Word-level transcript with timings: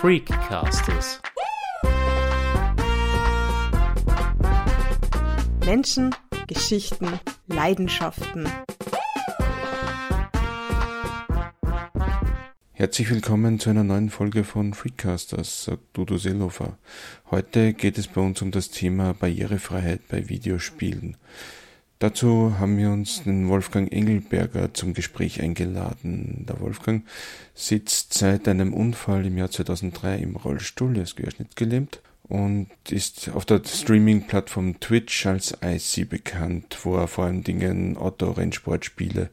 Freakcasters. 0.00 1.20
Menschen, 5.66 6.14
Geschichten, 6.46 7.20
Leidenschaften. 7.48 8.48
Herzlich 12.72 13.10
willkommen 13.10 13.60
zu 13.60 13.68
einer 13.68 13.84
neuen 13.84 14.08
Folge 14.08 14.44
von 14.44 14.72
Freakcasters, 14.72 15.64
sagt 15.64 15.82
Dudo 15.92 16.16
Seelofer. 16.16 16.78
Heute 17.30 17.74
geht 17.74 17.98
es 17.98 18.08
bei 18.08 18.22
uns 18.22 18.40
um 18.40 18.52
das 18.52 18.70
Thema 18.70 19.12
Barrierefreiheit 19.12 20.08
bei 20.08 20.30
Videospielen. 20.30 21.18
Dazu 22.00 22.58
haben 22.58 22.78
wir 22.78 22.90
uns 22.90 23.24
den 23.24 23.50
Wolfgang 23.50 23.92
Engelberger 23.92 24.72
zum 24.72 24.94
Gespräch 24.94 25.42
eingeladen. 25.42 26.46
Der 26.48 26.58
Wolfgang 26.58 27.04
sitzt 27.54 28.14
seit 28.14 28.48
einem 28.48 28.72
Unfall 28.72 29.26
im 29.26 29.36
Jahr 29.36 29.50
2003 29.50 30.16
im 30.16 30.34
Rollstuhl, 30.34 30.96
er 30.96 31.02
ist 31.02 31.18
querschnittgelähmt 31.18 32.00
und 32.22 32.70
ist 32.88 33.28
auf 33.28 33.44
der 33.44 33.60
Streaming-Plattform 33.66 34.80
Twitch 34.80 35.26
als 35.26 35.58
IC 35.62 36.08
bekannt, 36.08 36.78
wo 36.84 36.96
er 36.96 37.06
vor 37.06 37.24
allen 37.26 37.44
Dingen 37.44 37.98
Auto-Rennsportspiele 37.98 39.28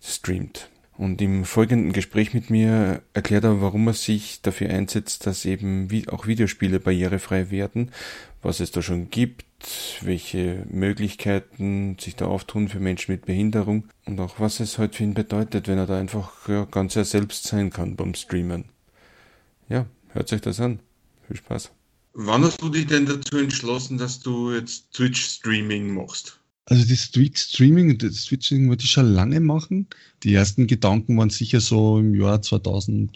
streamt. 0.00 0.70
Und 0.98 1.22
im 1.22 1.44
folgenden 1.44 1.92
Gespräch 1.92 2.34
mit 2.34 2.50
mir 2.50 3.02
erklärt 3.14 3.44
er, 3.44 3.60
warum 3.60 3.86
er 3.86 3.92
sich 3.92 4.42
dafür 4.42 4.70
einsetzt, 4.70 5.26
dass 5.26 5.44
eben 5.44 5.88
auch 6.08 6.26
Videospiele 6.26 6.80
barrierefrei 6.80 7.52
werden, 7.52 7.92
was 8.42 8.58
es 8.58 8.72
da 8.72 8.82
schon 8.82 9.08
gibt, 9.08 9.46
welche 10.02 10.66
Möglichkeiten 10.68 11.96
sich 12.00 12.16
da 12.16 12.26
auftun 12.26 12.68
für 12.68 12.80
Menschen 12.80 13.12
mit 13.12 13.26
Behinderung 13.26 13.84
und 14.06 14.18
auch 14.18 14.40
was 14.40 14.58
es 14.58 14.78
halt 14.78 14.96
für 14.96 15.04
ihn 15.04 15.14
bedeutet, 15.14 15.68
wenn 15.68 15.78
er 15.78 15.86
da 15.86 15.96
einfach 16.00 16.48
ja, 16.48 16.64
ganz 16.64 16.96
er 16.96 17.04
selbst 17.04 17.44
sein 17.44 17.70
kann 17.70 17.94
beim 17.94 18.14
Streamen. 18.14 18.64
Ja, 19.68 19.86
hört 20.08 20.28
sich 20.28 20.40
das 20.40 20.58
an. 20.58 20.80
Viel 21.28 21.36
Spaß. 21.36 21.70
Wann 22.14 22.42
hast 22.42 22.60
du 22.60 22.70
dich 22.70 22.88
denn 22.88 23.06
dazu 23.06 23.38
entschlossen, 23.38 23.98
dass 23.98 24.18
du 24.18 24.52
jetzt 24.52 24.92
Twitch-Streaming 24.94 25.94
machst? 25.94 26.37
Also 26.70 26.84
das 26.86 27.10
Twitch-Streaming, 27.10 27.96
das 27.96 28.24
Twitching 28.24 28.68
wollte 28.68 28.84
ich 28.84 28.90
schon 28.90 29.12
lange 29.12 29.40
machen. 29.40 29.86
Die 30.22 30.34
ersten 30.34 30.66
Gedanken 30.66 31.16
waren 31.16 31.30
sicher 31.30 31.60
so 31.60 31.98
im 31.98 32.14
Jahr 32.14 32.42
2007, 32.42 33.10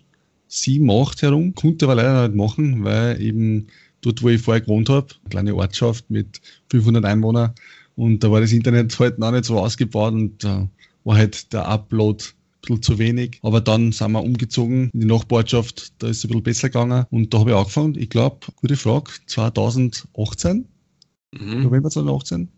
2008 0.49 1.23
herum. 1.23 1.55
Konnte 1.55 1.85
aber 1.85 1.97
leider 1.97 2.29
nicht 2.29 2.37
machen, 2.37 2.83
weil 2.83 3.21
eben 3.21 3.67
dort, 4.01 4.23
wo 4.23 4.31
ich 4.31 4.41
vorher 4.41 4.63
gewohnt 4.63 4.89
habe, 4.89 5.09
eine 5.21 5.31
kleine 5.31 5.55
Ortschaft 5.55 6.11
mit 6.11 6.41
500 6.71 7.05
Einwohnern, 7.05 7.53
und 7.95 8.25
da 8.25 8.31
war 8.31 8.41
das 8.41 8.53
Internet 8.53 8.99
halt 8.99 9.19
noch 9.19 9.33
nicht 9.33 9.45
so 9.45 9.59
ausgebaut 9.59 10.15
und 10.15 10.45
da 10.45 10.69
war 11.05 11.17
halt 11.17 11.53
der 11.53 11.67
Upload 11.67 12.25
ein 12.25 12.61
bisschen 12.63 12.83
zu 12.83 12.99
wenig. 12.99 13.39
Aber 13.43 13.61
dann 13.61 13.93
sind 13.93 14.13
wir 14.13 14.23
umgezogen 14.23 14.91
in 14.93 15.01
die 15.01 15.07
Nachbarschaft, 15.07 15.93
da 15.99 16.09
ist 16.09 16.19
es 16.19 16.25
ein 16.25 16.29
bisschen 16.29 16.43
besser 16.43 16.69
gegangen 16.69 17.07
und 17.11 17.35
da 17.35 17.41
habe 17.41 17.51
ich 17.51 17.57
angefangen, 17.57 17.97
ich 17.97 18.09
glaube, 18.09 18.39
gute 18.57 18.77
Frage, 18.77 19.11
2018, 19.27 20.67
mhm. 21.39 21.63
November 21.63 21.91
2018, 21.91 22.49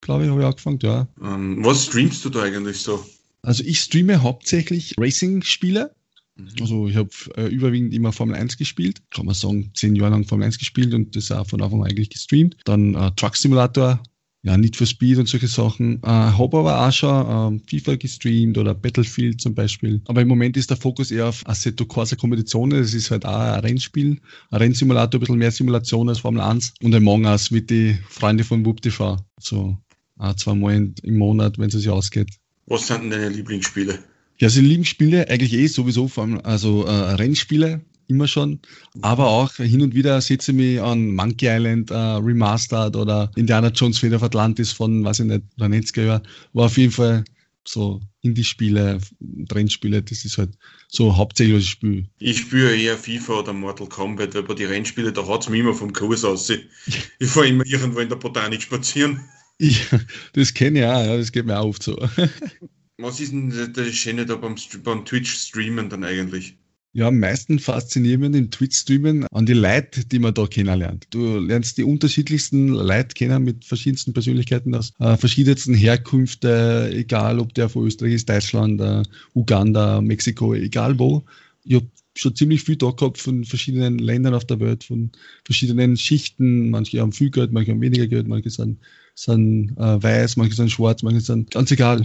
glaube 0.00 0.24
ich, 0.24 0.30
habe 0.30 0.40
ich 0.40 0.46
angefangen, 0.46 0.78
ja. 0.82 1.08
Ähm, 1.22 1.64
was 1.64 1.86
streamst 1.86 2.24
du 2.24 2.30
da 2.30 2.42
eigentlich 2.42 2.78
so? 2.78 3.04
Also 3.42 3.64
ich 3.64 3.80
streame 3.80 4.22
hauptsächlich 4.22 4.94
Racing-Spiele. 4.98 5.94
Mhm. 6.36 6.48
Also 6.60 6.88
ich 6.88 6.96
habe 6.96 7.10
äh, 7.36 7.46
überwiegend 7.46 7.94
immer 7.94 8.12
Formel 8.12 8.36
1 8.36 8.56
gespielt. 8.56 9.02
Kann 9.10 9.26
man 9.26 9.34
sagen, 9.34 9.70
zehn 9.74 9.96
Jahre 9.96 10.12
lang 10.12 10.24
Formel 10.24 10.46
1 10.46 10.58
gespielt 10.58 10.94
und 10.94 11.14
das 11.16 11.30
auch 11.32 11.46
von 11.46 11.62
Anfang 11.62 11.82
an 11.82 11.90
eigentlich 11.90 12.10
gestreamt. 12.10 12.56
Dann 12.64 12.94
äh, 12.94 13.10
Truck 13.16 13.36
Simulator, 13.36 14.00
ja, 14.42 14.56
Need 14.56 14.76
for 14.76 14.86
Speed 14.86 15.18
und 15.18 15.28
solche 15.28 15.48
Sachen. 15.48 16.00
Äh, 16.02 16.08
habe 16.08 16.58
aber 16.58 16.86
auch 16.86 16.92
schon 16.92 17.56
äh, 17.56 17.60
FIFA 17.68 17.96
gestreamt 17.96 18.56
oder 18.58 18.74
Battlefield 18.74 19.40
zum 19.40 19.54
Beispiel. 19.54 20.00
Aber 20.06 20.22
im 20.22 20.28
Moment 20.28 20.56
ist 20.56 20.70
der 20.70 20.76
Fokus 20.76 21.10
eher 21.10 21.28
auf 21.28 21.46
Assetto 21.46 21.84
Corsa 21.86 22.16
Kompetitionen. 22.16 22.78
Das 22.78 22.94
ist 22.94 23.10
halt 23.10 23.26
auch 23.26 23.38
ein 23.38 23.60
Rennspiel, 23.60 24.20
ein 24.50 24.58
Rennsimulator, 24.58 25.18
ein 25.18 25.20
bisschen 25.20 25.38
mehr 25.38 25.50
Simulation 25.50 26.08
als 26.08 26.20
Formel 26.20 26.40
1. 26.40 26.74
Und 26.82 26.94
Among 26.94 27.24
Us 27.24 27.50
mit 27.50 27.70
den 27.70 27.98
Freunden 28.08 28.44
von 28.44 28.64
WubTV. 28.64 29.16
So 29.40 29.76
äh, 30.20 30.34
zweimal 30.34 30.92
im 31.02 31.18
Monat, 31.18 31.58
wenn 31.58 31.68
es 31.68 31.74
sich 31.74 31.88
ausgeht. 31.88 32.28
Was 32.66 32.86
sind 32.86 33.02
denn 33.02 33.10
deine 33.10 33.28
Lieblingsspiele? 33.28 33.98
Ja, 34.38 34.46
also 34.46 34.60
Lieblingsspiele 34.60 35.28
eigentlich 35.28 35.54
eh 35.54 35.66
sowieso, 35.66 36.08
vor 36.08 36.24
allem 36.24 36.40
also 36.42 36.84
äh, 36.84 36.90
Rennspiele 36.90 37.80
immer 38.08 38.26
schon, 38.26 38.60
aber 39.02 39.28
auch 39.28 39.54
hin 39.56 39.82
und 39.82 39.94
wieder 39.94 40.20
setze 40.20 40.52
ich 40.52 40.56
mich 40.56 40.80
an 40.80 41.14
Monkey 41.14 41.46
Island 41.46 41.90
äh, 41.90 41.94
Remastered 41.94 42.96
oder 42.96 43.30
Indiana 43.36 43.68
Jones 43.68 43.98
Feder 43.98 44.16
of 44.16 44.22
Atlantis 44.22 44.72
von, 44.72 45.04
weiß 45.04 45.20
ich 45.20 45.26
nicht, 45.26 45.42
90er 45.58 46.04
Jahren, 46.04 46.22
war 46.54 46.66
auf 46.66 46.78
jeden 46.78 46.92
Fall 46.92 47.24
so 47.66 48.00
Indie-Spiele, 48.22 48.98
Rennspiele, 49.52 50.02
das 50.02 50.24
ist 50.24 50.38
halt 50.38 50.50
so 50.88 51.16
hauptsächlich 51.16 51.56
was 51.56 51.64
ich 51.64 51.70
spiele. 51.70 52.04
Ich 52.18 52.38
spiele 52.38 52.74
eher 52.74 52.96
FIFA 52.96 53.40
oder 53.40 53.52
Mortal 53.52 53.88
Kombat, 53.88 54.34
weil 54.34 54.42
bei 54.42 54.54
den 54.54 54.68
Rennspielen, 54.68 55.12
da 55.12 55.26
hat 55.26 55.42
es 55.42 55.48
mich 55.50 55.60
immer 55.60 55.74
vom 55.74 55.92
Kurs 55.92 56.24
aus. 56.24 56.48
Ich 56.50 57.28
fahre 57.28 57.48
immer 57.48 57.66
irgendwo 57.66 58.00
in 58.00 58.08
der 58.08 58.16
Botanik 58.16 58.62
spazieren. 58.62 59.20
Ich, 59.58 59.86
das 60.32 60.54
kenne 60.54 60.78
ich 60.80 60.84
auch, 60.84 61.04
ja, 61.04 61.16
das 61.16 61.32
geht 61.32 61.46
mir 61.46 61.58
auch 61.58 61.66
oft 61.66 61.82
so. 61.82 61.96
Was 63.00 63.20
ist 63.20 63.32
denn 63.32 63.72
das 63.72 63.94
Schöne 63.94 64.26
da 64.26 64.36
beim, 64.36 64.56
beim 64.82 65.04
Twitch-Streamen 65.04 65.88
dann 65.88 66.02
eigentlich? 66.02 66.56
Ja, 66.94 67.08
am 67.08 67.18
meisten 67.20 67.58
fasziniert 67.58 68.18
mich 68.20 68.32
den 68.32 68.50
Twitch-Streamen 68.50 69.26
an 69.30 69.46
die 69.46 69.52
Leute, 69.52 70.04
die 70.04 70.18
man 70.18 70.34
da 70.34 70.46
kennenlernt. 70.46 71.06
Du 71.10 71.38
lernst 71.38 71.78
die 71.78 71.84
unterschiedlichsten 71.84 72.68
Leute 72.68 73.14
kennen 73.14 73.44
mit 73.44 73.64
verschiedensten 73.64 74.14
Persönlichkeiten 74.14 74.74
aus 74.74 74.92
äh, 74.98 75.16
verschiedensten 75.16 75.74
Herkünfte, 75.74 76.90
egal 76.92 77.38
ob 77.38 77.54
der 77.54 77.68
von 77.68 77.86
Österreich 77.86 78.14
ist, 78.14 78.28
Deutschland, 78.28 78.80
äh, 78.80 79.02
Uganda, 79.34 80.00
Mexiko, 80.00 80.54
egal 80.54 80.98
wo. 80.98 81.24
Ich 81.62 81.74
habe 81.74 81.86
schon 82.16 82.34
ziemlich 82.34 82.64
viel 82.64 82.76
da 82.76 82.90
gehabt 82.90 83.18
von 83.18 83.44
verschiedenen 83.44 83.98
Ländern 83.98 84.34
auf 84.34 84.46
der 84.46 84.58
Welt, 84.58 84.82
von 84.82 85.12
verschiedenen 85.44 85.96
Schichten. 85.96 86.70
Manche 86.70 87.00
haben 87.00 87.12
viel 87.12 87.30
Geld, 87.30 87.52
manche 87.52 87.72
haben 87.72 87.80
weniger 87.80 88.06
Geld, 88.06 88.26
manche 88.26 88.50
sind, 88.50 88.78
sind 89.22 89.76
äh, 89.76 90.02
weiß, 90.02 90.36
manche 90.36 90.54
sind 90.54 90.70
schwarz, 90.70 91.02
manche 91.02 91.20
sind 91.20 91.50
ganz 91.50 91.70
egal 91.70 92.04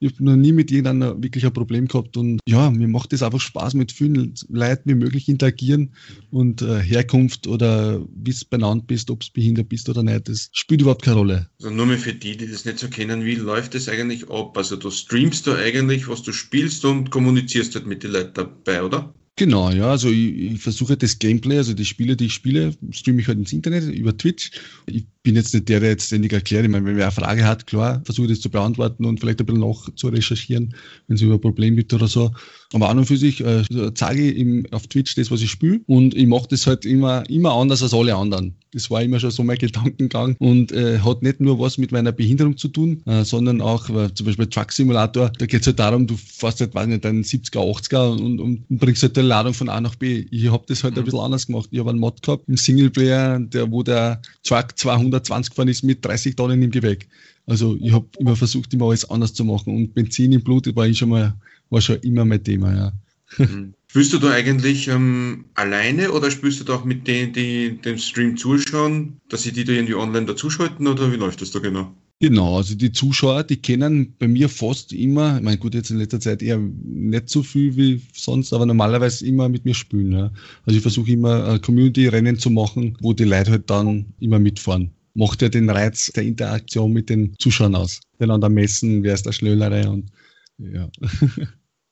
ich 0.00 0.12
habe 0.12 0.24
noch 0.24 0.36
nie 0.36 0.52
mit 0.52 0.70
jemandem 0.70 1.22
wirklich 1.22 1.44
ein 1.44 1.52
Problem 1.52 1.88
gehabt 1.88 2.16
und 2.16 2.40
ja, 2.46 2.70
mir 2.70 2.88
macht 2.88 3.12
es 3.12 3.22
einfach 3.22 3.40
Spaß, 3.40 3.74
mit 3.74 3.90
vielen 3.90 4.34
Leuten 4.48 4.90
wie 4.90 4.94
möglich 4.94 5.28
interagieren 5.28 5.94
und 6.30 6.62
äh, 6.62 6.80
Herkunft 6.80 7.46
oder 7.46 8.06
wie 8.14 8.30
du 8.30 8.46
benannt 8.48 8.86
bist, 8.86 9.10
ob 9.10 9.20
du 9.20 9.26
behindert 9.32 9.68
bist 9.68 9.88
oder 9.88 10.02
nicht, 10.02 10.28
das 10.28 10.50
spielt 10.52 10.82
überhaupt 10.82 11.02
keine 11.02 11.16
Rolle. 11.16 11.50
Also 11.58 11.74
nur 11.74 11.86
mal 11.86 11.98
für 11.98 12.14
die, 12.14 12.36
die 12.36 12.48
das 12.48 12.64
nicht 12.64 12.78
so 12.78 12.88
kennen, 12.88 13.24
wie 13.24 13.34
läuft 13.34 13.74
das 13.74 13.88
eigentlich 13.88 14.30
ab? 14.30 14.56
Also 14.56 14.76
du 14.76 14.90
streamst 14.90 15.46
da 15.46 15.56
eigentlich, 15.56 16.08
was 16.08 16.22
du 16.22 16.32
spielst 16.32 16.84
und 16.84 17.10
kommunizierst 17.10 17.74
halt 17.74 17.86
mit 17.86 18.04
den 18.04 18.12
Leuten 18.12 18.34
dabei, 18.34 18.82
oder? 18.82 19.12
Genau, 19.38 19.70
ja, 19.70 19.92
also 19.92 20.10
ich, 20.10 20.36
ich 20.36 20.60
versuche 20.60 20.96
das 20.96 21.20
Gameplay, 21.20 21.58
also 21.58 21.72
die 21.72 21.84
Spiele, 21.84 22.16
die 22.16 22.26
ich 22.26 22.34
spiele, 22.34 22.74
streame 22.90 23.20
ich 23.20 23.28
halt 23.28 23.38
ins 23.38 23.52
Internet 23.52 23.84
über 23.84 24.16
Twitch. 24.16 24.50
Ich 24.86 25.06
bin 25.28 25.36
jetzt 25.36 25.52
nicht 25.52 25.68
der, 25.68 25.80
der 25.80 25.90
jetzt 25.90 26.06
ständig 26.06 26.32
erklärt. 26.32 26.64
Ich 26.64 26.70
meine, 26.70 26.86
wenn 26.86 26.96
wer 26.96 27.04
eine 27.04 27.12
Frage 27.12 27.44
hat, 27.44 27.66
klar, 27.66 28.00
versuche 28.02 28.28
ich 28.28 28.32
das 28.32 28.40
zu 28.40 28.48
beantworten 28.48 29.04
und 29.04 29.20
vielleicht 29.20 29.40
ein 29.40 29.44
bisschen 29.44 29.60
noch 29.60 29.94
zu 29.94 30.08
recherchieren, 30.08 30.74
wenn 31.06 31.16
es 31.16 31.20
über 31.20 31.34
ein 31.34 31.40
Problem 31.42 31.76
gibt 31.76 31.92
oder 31.92 32.08
so. 32.08 32.30
Aber 32.72 32.88
an 32.88 32.98
und 32.98 33.06
für 33.06 33.16
sich 33.16 33.42
äh, 33.44 33.62
zeige 33.94 34.22
ich 34.22 34.38
im, 34.38 34.66
auf 34.72 34.86
Twitch 34.86 35.14
das, 35.14 35.30
was 35.30 35.40
ich 35.40 35.50
spiele 35.50 35.80
und 35.86 36.14
ich 36.14 36.26
mache 36.26 36.48
das 36.48 36.66
halt 36.66 36.84
immer, 36.84 37.28
immer 37.28 37.52
anders 37.52 37.82
als 37.82 37.94
alle 37.94 38.14
anderen. 38.14 38.54
Das 38.72 38.90
war 38.90 39.02
immer 39.02 39.18
schon 39.18 39.30
so 39.30 39.42
mein 39.42 39.56
Gedankengang 39.58 40.36
und 40.38 40.72
äh, 40.72 40.98
hat 41.00 41.22
nicht 41.22 41.40
nur 41.40 41.58
was 41.58 41.78
mit 41.78 41.92
meiner 41.92 42.12
Behinderung 42.12 42.58
zu 42.58 42.68
tun, 42.68 43.02
äh, 43.06 43.24
sondern 43.24 43.62
auch 43.62 43.88
äh, 43.88 44.12
zum 44.12 44.26
Beispiel 44.26 44.46
Truck 44.46 44.72
Simulator. 44.72 45.30
Da 45.38 45.46
geht 45.46 45.62
es 45.62 45.66
halt 45.66 45.78
darum, 45.78 46.06
du 46.06 46.16
fährst 46.16 46.60
halt, 46.60 46.74
weiß 46.74 46.86
nicht, 46.86 47.06
einen 47.06 47.22
70er, 47.22 47.58
80er 47.58 48.12
und, 48.12 48.40
und, 48.40 48.64
und 48.68 48.78
bringst 48.78 49.02
halt 49.02 49.16
eine 49.16 49.28
Ladung 49.28 49.54
von 49.54 49.70
A 49.70 49.80
nach 49.80 49.94
B. 49.94 50.26
Ich 50.30 50.50
habe 50.50 50.64
das 50.68 50.84
halt 50.84 50.94
mhm. 50.94 51.00
ein 51.00 51.04
bisschen 51.04 51.20
anders 51.20 51.46
gemacht. 51.46 51.68
Ich 51.70 51.78
habe 51.78 51.90
einen 51.90 51.98
Mod 51.98 52.20
gehabt 52.22 52.44
im 52.48 52.58
Singleplayer, 52.58 53.38
der, 53.40 53.70
wo 53.70 53.82
der 53.82 54.20
Truck 54.42 54.76
220 55.22 55.50
gefahren 55.50 55.68
ist 55.68 55.84
mit 55.84 56.04
30 56.04 56.36
Tonnen 56.36 56.62
im 56.62 56.70
Gepäck. 56.70 57.08
Also 57.46 57.76
ich 57.80 57.92
habe 57.92 58.06
immer 58.18 58.36
versucht, 58.36 58.72
immer 58.74 58.86
alles 58.86 59.08
anders 59.08 59.34
zu 59.34 59.44
machen 59.44 59.74
und 59.74 59.94
Benzin 59.94 60.32
im 60.32 60.42
Blut 60.42 60.74
war 60.76 60.86
ich 60.86 60.98
schon 60.98 61.10
mal, 61.10 61.34
war 61.70 61.80
schon 61.80 61.96
immer 62.00 62.24
mein 62.24 62.44
Thema, 62.44 62.74
ja. 62.74 62.92
Mhm. 63.38 63.74
Spielst 63.90 64.12
du 64.12 64.18
da 64.18 64.30
eigentlich 64.30 64.88
ähm, 64.88 65.46
alleine 65.54 66.12
oder 66.12 66.30
spielst 66.30 66.60
du 66.60 66.64
da 66.64 66.74
auch 66.74 66.84
mit 66.84 67.06
denen, 67.06 67.32
die 67.32 67.78
dem 67.78 67.98
Stream 67.98 68.36
zuschauen, 68.36 69.20
dass 69.28 69.42
sie 69.42 69.52
die 69.52 69.64
da 69.64 69.72
irgendwie 69.72 69.94
online 69.94 70.26
dazuschalten 70.26 70.86
oder 70.86 71.10
wie 71.10 71.16
läuft 71.16 71.40
das 71.40 71.50
da 71.50 71.58
genau? 71.58 71.94
Genau, 72.20 72.56
also 72.56 72.74
die 72.74 72.90
Zuschauer, 72.90 73.44
die 73.44 73.58
kennen 73.58 74.14
bei 74.18 74.26
mir 74.26 74.48
fast 74.48 74.92
immer, 74.92 75.36
ich 75.36 75.42
meine 75.42 75.56
gut, 75.56 75.74
jetzt 75.74 75.90
in 75.90 75.98
letzter 75.98 76.18
Zeit 76.18 76.42
eher 76.42 76.58
nicht 76.58 77.28
so 77.28 77.44
viel 77.44 77.76
wie 77.76 78.02
sonst, 78.12 78.52
aber 78.52 78.66
normalerweise 78.66 79.24
immer 79.24 79.48
mit 79.48 79.64
mir 79.64 79.74
spielen. 79.74 80.12
Ja. 80.12 80.32
Also 80.66 80.76
ich 80.76 80.82
versuche 80.82 81.12
immer 81.12 81.60
Community-Rennen 81.60 82.36
zu 82.38 82.50
machen, 82.50 82.98
wo 83.00 83.12
die 83.12 83.24
Leute 83.24 83.52
halt 83.52 83.70
dann 83.70 84.06
immer 84.18 84.40
mitfahren. 84.40 84.90
Macht 85.18 85.42
ja 85.42 85.48
den 85.48 85.68
Reiz 85.68 86.12
der 86.14 86.22
Interaktion 86.22 86.92
mit 86.92 87.10
den 87.10 87.34
Zuschauern 87.38 87.74
aus. 87.74 88.00
Denn 88.20 88.30
an 88.30 88.40
der 88.40 88.50
Messen, 88.50 89.02
wer 89.02 89.14
ist 89.14 89.26
der 89.26 89.32
Schnellere 89.32 89.90
und 89.90 90.12
ja. 90.58 90.88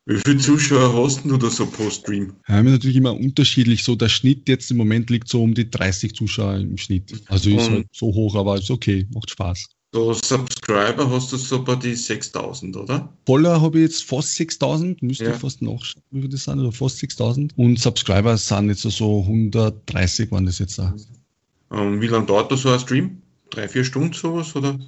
Wie 0.08 0.20
viele 0.25 0.38
Zuschauer 0.38 1.05
hast 1.05 1.25
du 1.25 1.37
da 1.37 1.50
so 1.50 1.67
pro 1.67 1.90
Stream? 1.90 2.34
Ja, 2.46 2.62
natürlich 2.62 2.94
immer 2.94 3.14
unterschiedlich. 3.14 3.82
So 3.82 3.96
der 3.96 4.08
Schnitt 4.08 4.49
jetzt 4.49 4.70
im 4.70 4.76
Moment 4.76 5.11
liegt 5.11 5.26
so 5.28 5.43
um 5.43 5.55
die 5.55 5.69
30 5.69 6.14
Zuschauer 6.14 6.58
im 6.58 6.78
Schnitt. 6.78 7.12
Also 7.26 7.50
ist 7.50 7.69
halt 7.69 7.88
so 7.93 8.06
hoch, 8.14 8.37
aber 8.37 8.56
ist 8.56 8.70
okay, 8.70 9.05
macht 9.12 9.31
Spaß. 9.31 9.67
So 9.93 10.12
Subscriber 10.12 11.11
hast 11.11 11.32
du 11.32 11.37
so 11.37 11.64
bei 11.64 11.75
die 11.75 11.96
6000, 11.96 12.76
oder? 12.76 13.12
Follower 13.26 13.61
habe 13.61 13.79
ich 13.79 13.87
jetzt 13.87 14.05
fast 14.05 14.34
6000, 14.37 15.02
müsste 15.02 15.25
Ja. 15.25 15.32
ich 15.32 15.38
fast 15.38 15.62
nachschauen, 15.62 16.02
wie 16.12 16.20
viel 16.20 16.31
das 16.31 16.44
sind, 16.44 16.61
oder 16.61 16.70
fast 16.70 16.99
6000. 16.99 17.52
Und 17.56 17.81
Subscriber 17.81 18.37
sind 18.37 18.69
jetzt 18.69 18.82
so 18.82 19.22
130 19.22 20.31
waren 20.31 20.46
das 20.46 20.61
jetzt 20.61 20.79
auch. 20.79 20.93
Ähm, 21.71 22.01
wie 22.01 22.07
lange 22.07 22.27
dauert 22.27 22.51
da 22.51 22.57
so 22.57 22.71
ein 22.71 22.81
Stream? 22.81 23.23
Drei, 23.51 23.69
vier 23.69 23.85
Stunden 23.85 24.13
sowas, 24.13 24.55
oder? 24.57 24.79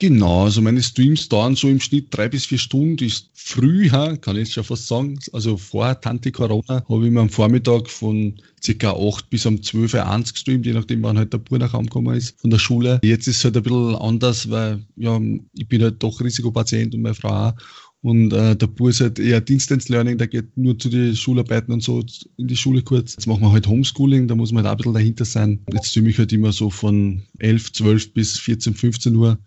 Genau, 0.00 0.44
also 0.44 0.62
meine 0.62 0.80
Streams 0.80 1.28
dauern 1.28 1.56
so 1.56 1.66
im 1.66 1.80
Schnitt 1.80 2.06
drei 2.10 2.28
bis 2.28 2.46
vier 2.46 2.58
Stunden. 2.58 3.04
Ist 3.04 3.30
früh, 3.34 3.90
ha, 3.90 4.16
kann 4.16 4.36
ich 4.36 4.42
jetzt 4.44 4.52
schon 4.52 4.62
fast 4.62 4.86
sagen. 4.86 5.18
Also 5.32 5.56
vor 5.56 6.00
Tante 6.00 6.30
Corona 6.30 6.84
habe 6.88 7.04
ich 7.04 7.10
mir 7.10 7.20
am 7.20 7.28
Vormittag 7.28 7.90
von 7.90 8.40
circa 8.62 8.92
8 8.92 9.28
bis 9.28 9.44
um 9.44 9.60
12 9.60 9.94
Uhr 9.94 10.06
eins 10.08 10.32
gestreamt, 10.32 10.66
je 10.66 10.72
nachdem, 10.72 11.02
wann 11.02 11.18
halt 11.18 11.32
der 11.32 11.38
Bruder 11.38 11.66
nach 11.66 11.72
Hause 11.72 11.86
gekommen 11.86 12.16
ist 12.16 12.40
von 12.40 12.50
der 12.50 12.58
Schule. 12.58 13.00
Jetzt 13.02 13.26
ist 13.26 13.38
es 13.38 13.44
halt 13.44 13.56
ein 13.56 13.62
bisschen 13.64 13.96
anders, 13.96 14.48
weil 14.48 14.84
ja, 14.94 15.20
ich 15.54 15.68
bin 15.68 15.82
halt 15.82 16.00
doch 16.00 16.20
Risikopatient 16.20 16.94
und 16.94 17.02
meine 17.02 17.16
Frau 17.16 17.30
auch. 17.30 17.54
Und 18.00 18.32
äh, 18.32 18.54
der 18.54 18.66
Bub 18.68 18.88
ist 18.88 19.00
halt 19.00 19.18
eher 19.18 19.40
Distance 19.40 19.90
Learning, 19.92 20.18
der 20.18 20.28
geht 20.28 20.56
nur 20.56 20.78
zu 20.78 20.88
den 20.88 21.16
Schularbeiten 21.16 21.74
und 21.74 21.82
so 21.82 22.04
in 22.36 22.46
die 22.46 22.56
Schule 22.56 22.82
kurz. 22.82 23.14
Jetzt 23.14 23.26
machen 23.26 23.42
wir 23.42 23.52
halt 23.52 23.66
Homeschooling, 23.66 24.28
da 24.28 24.36
muss 24.36 24.52
man 24.52 24.64
halt 24.64 24.68
auch 24.68 24.72
ein 24.74 24.76
bisschen 24.78 24.94
dahinter 24.94 25.24
sein. 25.24 25.64
Jetzt 25.72 25.90
streame 25.90 26.10
ich 26.10 26.18
halt 26.18 26.32
immer 26.32 26.52
so 26.52 26.70
von 26.70 27.22
11, 27.38 27.72
12 27.72 28.14
bis 28.14 28.38
14, 28.38 28.74
15 28.74 29.16
Uhr 29.16 29.38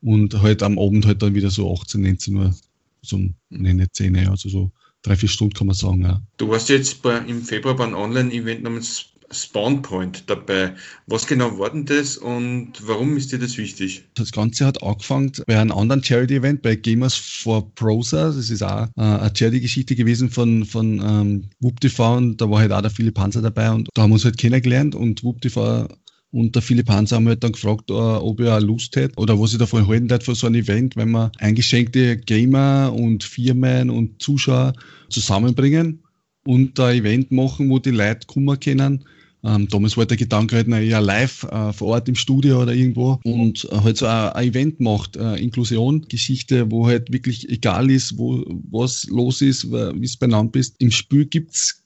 und 0.00 0.40
halt 0.40 0.62
am 0.62 0.78
Abend 0.78 1.04
halt 1.04 1.22
dann 1.22 1.34
wieder 1.34 1.50
so 1.50 1.70
18, 1.70 2.00
19 2.00 2.36
Uhr, 2.36 2.54
so 3.02 3.18
nee, 3.50 3.74
nicht 3.74 3.94
10, 3.94 4.16
Uhr, 4.16 4.30
also 4.30 4.48
so 4.48 4.72
drei, 5.02 5.16
vier 5.16 5.28
Stunden 5.28 5.54
kann 5.54 5.66
man 5.66 5.76
sagen, 5.76 6.02
ja. 6.02 6.22
Du 6.38 6.48
warst 6.48 6.70
jetzt 6.70 7.02
bei, 7.02 7.18
im 7.18 7.42
Februar 7.42 7.76
bei 7.76 7.84
einem 7.84 7.94
Online-Event 7.94 8.62
namens 8.62 9.06
Spawn 9.30 9.82
Point 9.82 10.24
dabei. 10.28 10.74
Was 11.06 11.26
genau 11.26 11.58
war 11.58 11.70
denn 11.70 11.84
das 11.84 12.16
und 12.16 12.72
warum 12.82 13.16
ist 13.16 13.32
dir 13.32 13.38
das 13.38 13.58
wichtig? 13.58 14.04
Das 14.14 14.32
Ganze 14.32 14.64
hat 14.64 14.82
angefangen 14.82 15.32
bei 15.46 15.58
einem 15.58 15.72
anderen 15.72 16.02
Charity-Event, 16.02 16.62
bei 16.62 16.76
Gamers 16.76 17.14
for 17.14 17.74
Prosa. 17.74 18.28
Das 18.28 18.50
ist 18.50 18.62
auch 18.62 18.86
äh, 18.96 19.02
eine 19.02 19.32
Charity-Geschichte 19.34 19.94
gewesen 19.94 20.30
von, 20.30 20.64
von 20.64 21.00
ähm, 21.00 21.50
WUPTV 21.60 22.16
und 22.16 22.40
da 22.40 22.50
war 22.50 22.60
halt 22.60 22.72
auch 22.72 22.80
der 22.80 22.90
Philipp 22.90 23.18
Hanser 23.18 23.42
dabei 23.42 23.70
und 23.70 23.88
da 23.94 24.02
haben 24.02 24.10
wir 24.10 24.14
uns 24.14 24.24
halt 24.24 24.38
kennengelernt 24.38 24.94
und 24.94 25.22
WUPTV 25.22 25.88
und 26.30 26.54
der 26.54 26.62
Philipp 26.62 26.88
Hanser 26.88 27.16
haben 27.16 27.28
halt 27.28 27.42
dann 27.42 27.52
gefragt, 27.52 27.90
äh, 27.90 27.94
ob 27.94 28.40
er 28.40 28.60
Lust 28.60 28.96
hätte 28.96 29.18
oder 29.18 29.38
was 29.40 29.52
ich 29.52 29.58
davon 29.58 29.86
halten 29.86 30.08
hätte 30.08 30.24
für 30.24 30.34
so 30.34 30.46
ein 30.46 30.54
Event, 30.54 30.96
wenn 30.96 31.10
wir 31.10 31.32
eingeschenkte 31.38 32.16
Gamer 32.16 32.92
und 32.94 33.24
Firmen 33.24 33.90
und 33.90 34.22
Zuschauer 34.22 34.74
zusammenbringen 35.08 36.02
und 36.46 36.78
ein 36.80 36.96
Event 36.96 37.30
machen, 37.30 37.70
wo 37.70 37.78
die 37.78 37.90
Leute 37.90 38.26
kommen 38.26 38.58
können. 38.60 39.04
Ähm, 39.44 39.68
damals 39.68 39.96
war 39.96 40.04
der 40.06 40.16
Gedanke 40.16 40.56
halt 40.56 40.68
eher 40.68 41.00
live 41.00 41.44
äh, 41.44 41.72
vor 41.72 41.88
Ort 41.88 42.08
im 42.08 42.16
Studio 42.16 42.62
oder 42.62 42.74
irgendwo 42.74 43.20
und 43.24 43.68
äh, 43.70 43.76
halt 43.76 43.96
so 43.96 44.06
ein, 44.06 44.30
ein 44.30 44.48
Event 44.48 44.80
macht, 44.80 45.16
äh, 45.16 45.36
Inklusion, 45.36 46.02
Geschichte, 46.08 46.70
wo 46.70 46.86
halt 46.86 47.12
wirklich 47.12 47.48
egal 47.48 47.88
ist, 47.90 48.18
wo 48.18 48.44
was 48.70 49.06
los 49.06 49.40
ist, 49.40 49.70
wie 49.70 50.04
es 50.04 50.16
beieinander 50.16 50.50
bist. 50.50 50.74
Im 50.80 50.90
Spiel 50.90 51.24
gibt's 51.26 51.84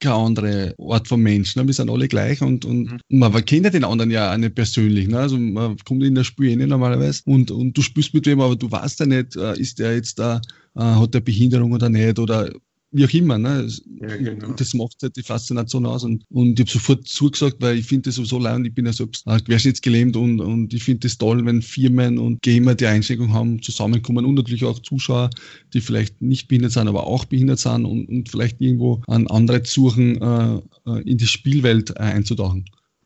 keine 0.00 0.14
andere 0.14 0.74
Art 0.78 1.08
von 1.08 1.20
Mensch. 1.20 1.56
Ne? 1.56 1.66
Wir 1.66 1.74
sind 1.74 1.90
alle 1.90 2.08
gleich 2.08 2.40
und, 2.40 2.64
und 2.64 2.92
Mhm. 3.10 3.18
man 3.18 3.44
kennt 3.44 3.64
ja 3.64 3.70
den 3.70 3.84
anderen 3.84 4.10
ja 4.10 4.32
auch 4.32 4.36
nicht 4.36 4.54
persönlich. 4.54 5.08
Ne? 5.08 5.18
Also 5.18 5.36
man 5.38 5.76
kommt 5.84 6.04
in 6.04 6.14
das 6.14 6.26
Spiel 6.26 6.50
eh 6.50 6.56
nicht 6.56 6.68
normalerweise 6.68 7.22
und, 7.26 7.50
und 7.50 7.76
du 7.76 7.82
spielst 7.82 8.14
mit 8.14 8.26
wem, 8.26 8.40
aber 8.40 8.54
du 8.56 8.70
weißt 8.70 9.00
ja 9.00 9.06
nicht, 9.06 9.36
äh, 9.36 9.58
ist 9.58 9.78
der 9.78 9.94
jetzt 9.96 10.18
da, 10.18 10.40
äh, 10.76 10.80
hat 10.80 11.14
der 11.14 11.20
Behinderung 11.20 11.72
oder 11.72 11.88
nicht 11.88 12.18
oder 12.18 12.50
wie 12.90 13.04
auch 13.04 13.12
immer. 13.12 13.38
Ne? 13.38 13.68
Ja, 14.00 14.16
genau. 14.16 14.48
und 14.48 14.60
das 14.60 14.74
macht 14.74 14.96
halt 15.02 15.16
die 15.16 15.22
Faszination 15.22 15.86
aus. 15.86 16.04
Und, 16.04 16.24
und 16.30 16.58
ich 16.58 16.60
habe 16.60 16.70
sofort 16.70 17.06
zugesagt, 17.06 17.56
weil 17.60 17.78
ich 17.78 17.86
finde 17.86 18.08
das 18.08 18.16
sowieso 18.16 18.38
leid 18.38 18.56
und 18.56 18.64
ich 18.64 18.74
bin 18.74 18.86
ja 18.86 18.92
selbst 18.92 19.26
äh, 19.26 19.38
querschnittsgelähmt 19.40 20.16
und, 20.16 20.40
und 20.40 20.72
ich 20.72 20.82
finde 20.82 21.00
das 21.00 21.18
toll, 21.18 21.44
wenn 21.44 21.62
Firmen 21.62 22.18
und 22.18 22.42
Gamer, 22.42 22.74
die 22.74 22.86
Einschränkungen 22.86 23.32
haben, 23.34 23.62
zusammenkommen 23.62 24.24
und 24.24 24.34
natürlich 24.34 24.64
auch 24.64 24.78
Zuschauer, 24.80 25.30
die 25.74 25.80
vielleicht 25.80 26.22
nicht 26.22 26.48
behindert 26.48 26.72
sind, 26.72 26.88
aber 26.88 27.06
auch 27.06 27.24
behindert 27.24 27.58
sind 27.58 27.84
und, 27.84 28.08
und 28.08 28.28
vielleicht 28.28 28.60
irgendwo 28.60 29.02
an 29.06 29.26
andere 29.26 29.64
suchen, 29.64 30.20
äh, 30.20 30.56
äh, 30.86 31.02
in 31.02 31.18
die 31.18 31.26
Spielwelt 31.26 31.90
äh, 31.90 32.00
einzutauchen. 32.00 32.64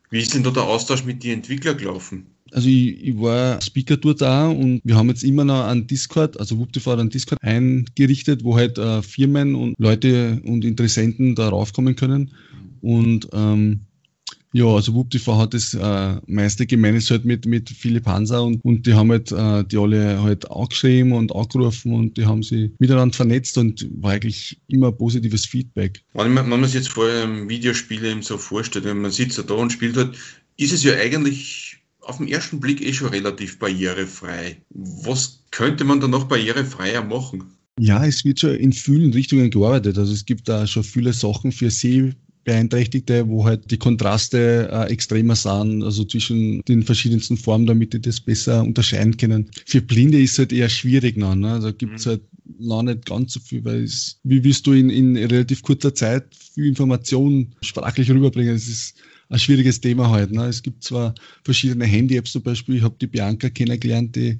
Wie 0.09 0.19
ist 0.19 0.33
denn 0.33 0.43
da 0.43 0.51
der 0.51 0.63
Austausch 0.63 1.03
mit 1.03 1.23
den 1.23 1.33
Entwicklern 1.39 1.77
gelaufen? 1.77 2.32
Also 2.53 2.69
ich, 2.69 3.03
ich 3.03 3.19
war 3.19 3.61
Speaker 3.61 3.97
dort 3.97 4.21
da 4.21 4.47
und 4.47 4.81
wir 4.83 4.95
haben 4.95 5.09
jetzt 5.09 5.23
immer 5.23 5.43
noch 5.43 5.65
einen 5.65 5.87
Discord, 5.87 6.39
also 6.39 6.59
WupTV 6.59 6.91
hat 6.91 6.99
einen 6.99 7.09
Discord 7.09 7.41
eingerichtet, 7.41 8.43
wo 8.43 8.55
halt 8.55 8.77
äh, 8.77 9.01
Firmen 9.01 9.55
und 9.55 9.75
Leute 9.79 10.41
und 10.45 10.63
Interessenten 10.63 11.35
da 11.35 11.49
raufkommen 11.49 11.95
können. 11.95 12.31
Und 12.81 13.27
ähm, 13.33 13.81
ja, 14.55 14.65
also 14.65 14.93
WupTV 14.93 15.35
hat 15.35 15.55
das 15.55 15.73
äh, 15.73 16.15
meiste 16.27 16.67
gemanagt 16.67 17.09
halt 17.09 17.25
mit, 17.25 17.47
mit 17.47 17.69
Philipp 17.69 18.05
Hanser 18.05 18.43
und, 18.43 18.63
und 18.63 18.85
die 18.85 18.93
haben 18.93 19.09
halt 19.09 19.31
äh, 19.31 19.63
die 19.63 19.77
alle 19.77 20.21
halt 20.21 20.49
angeschrieben 20.51 21.11
und 21.13 21.35
angerufen 21.35 21.91
und 21.91 22.17
die 22.17 22.25
haben 22.27 22.43
sie 22.43 22.71
miteinander 22.77 23.15
vernetzt 23.15 23.57
und 23.57 23.87
war 23.99 24.11
eigentlich 24.11 24.61
immer 24.67 24.91
positives 24.91 25.47
Feedback. 25.47 26.03
Wenn 26.13 26.35
man, 26.35 26.43
wenn 26.51 26.59
man 26.59 26.65
sich 26.65 26.75
jetzt 26.75 26.89
vor 26.89 27.09
einem 27.09 27.49
Videospiel 27.49 28.05
eben 28.05 28.21
so 28.21 28.37
vorstellt, 28.37 28.85
wenn 28.85 29.01
man 29.01 29.09
sitzt 29.09 29.43
da 29.49 29.53
und 29.55 29.71
spielt 29.71 29.97
hat, 29.97 30.11
ist 30.57 30.71
es 30.71 30.83
ja 30.83 30.93
eigentlich 30.93 31.82
auf 32.05 32.17
den 32.17 32.27
ersten 32.27 32.59
Blick 32.59 32.81
eh 32.81 32.93
schon 32.93 33.09
relativ 33.09 33.59
barrierefrei. 33.59 34.57
Was 34.69 35.43
könnte 35.51 35.83
man 35.83 35.99
da 35.99 36.07
noch 36.07 36.25
barrierefreier 36.25 37.03
machen? 37.03 37.43
Ja, 37.79 38.05
es 38.05 38.23
wird 38.23 38.39
schon 38.39 38.55
in 38.55 38.71
vielen 38.73 39.13
Richtungen 39.13 39.49
gearbeitet. 39.49 39.97
Also 39.97 40.13
es 40.13 40.25
gibt 40.25 40.47
da 40.47 40.67
schon 40.67 40.83
viele 40.83 41.11
Sachen 41.13 41.51
für 41.51 41.71
Sehbeeinträchtigte, 41.71 43.27
wo 43.27 43.45
halt 43.45 43.71
die 43.71 43.77
Kontraste 43.77 44.69
äh, 44.71 44.91
extremer 44.91 45.35
sind, 45.35 45.83
also 45.83 46.03
zwischen 46.05 46.61
den 46.67 46.83
verschiedensten 46.83 47.37
Formen, 47.37 47.65
damit 47.65 47.93
die 47.93 48.01
das 48.01 48.19
besser 48.19 48.61
unterscheiden 48.63 49.17
können. 49.17 49.49
Für 49.65 49.81
Blinde 49.81 50.21
ist 50.21 50.33
es 50.33 50.39
halt 50.39 50.53
eher 50.53 50.69
schwierig 50.69 51.17
noch. 51.17 51.35
Ne? 51.35 51.59
Da 51.61 51.71
gibt 51.71 51.99
es 51.99 52.05
Mhm. 52.05 52.09
halt 52.11 52.21
noch 52.59 52.83
nicht 52.83 53.05
ganz 53.05 53.33
so 53.33 53.39
viel, 53.39 53.63
weil 53.65 53.83
es, 53.83 54.19
wie 54.23 54.43
willst 54.43 54.67
du 54.67 54.73
in, 54.73 54.89
in 54.89 55.15
relativ 55.17 55.61
kurzer 55.63 55.95
Zeit 55.95 56.25
viel 56.53 56.65
Information 56.67 57.55
sprachlich 57.61 58.11
rüberbringen? 58.11 58.53
Das 58.53 58.67
ist 58.67 58.95
ein 59.29 59.39
schwieriges 59.39 59.81
Thema 59.81 60.09
halt. 60.09 60.31
Ne? 60.31 60.45
Es 60.45 60.61
gibt 60.61 60.83
zwar 60.83 61.13
verschiedene 61.43 61.85
Handy-Apps 61.85 62.31
zum 62.31 62.43
Beispiel, 62.43 62.77
ich 62.77 62.83
habe 62.83 62.95
die 62.99 63.07
Bianca 63.07 63.49
kennengelernt, 63.49 64.15
die 64.15 64.39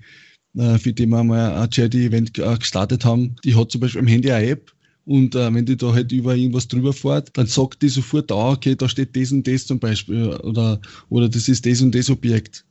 äh, 0.57 0.77
für 0.77 0.93
die 0.93 1.07
wir 1.07 1.23
mal 1.23 1.55
ein 1.55 1.71
Charity-Event 1.71 2.37
äh, 2.37 2.57
gestartet 2.57 3.05
haben, 3.05 3.35
die 3.43 3.55
hat 3.55 3.71
zum 3.71 3.81
Beispiel 3.81 4.01
am 4.01 4.07
Handy 4.07 4.31
eine 4.31 4.47
App 4.47 4.71
und 5.05 5.35
äh, 5.35 5.53
wenn 5.53 5.65
die 5.65 5.75
da 5.75 5.93
halt 5.93 6.11
über 6.11 6.35
irgendwas 6.35 6.67
drüber 6.67 6.93
fährt, 6.93 7.35
dann 7.37 7.47
sagt 7.47 7.81
die 7.81 7.89
sofort, 7.89 8.31
ah, 8.31 8.51
okay, 8.51 8.75
da 8.75 8.87
steht 8.87 9.15
das 9.15 9.31
und 9.31 9.47
das 9.47 9.65
zum 9.65 9.79
Beispiel 9.79 10.27
oder, 10.27 10.79
oder 11.09 11.27
das 11.27 11.49
ist 11.49 11.65
das 11.65 11.81
und 11.81 11.93
das 11.93 12.09
Objekt. 12.09 12.65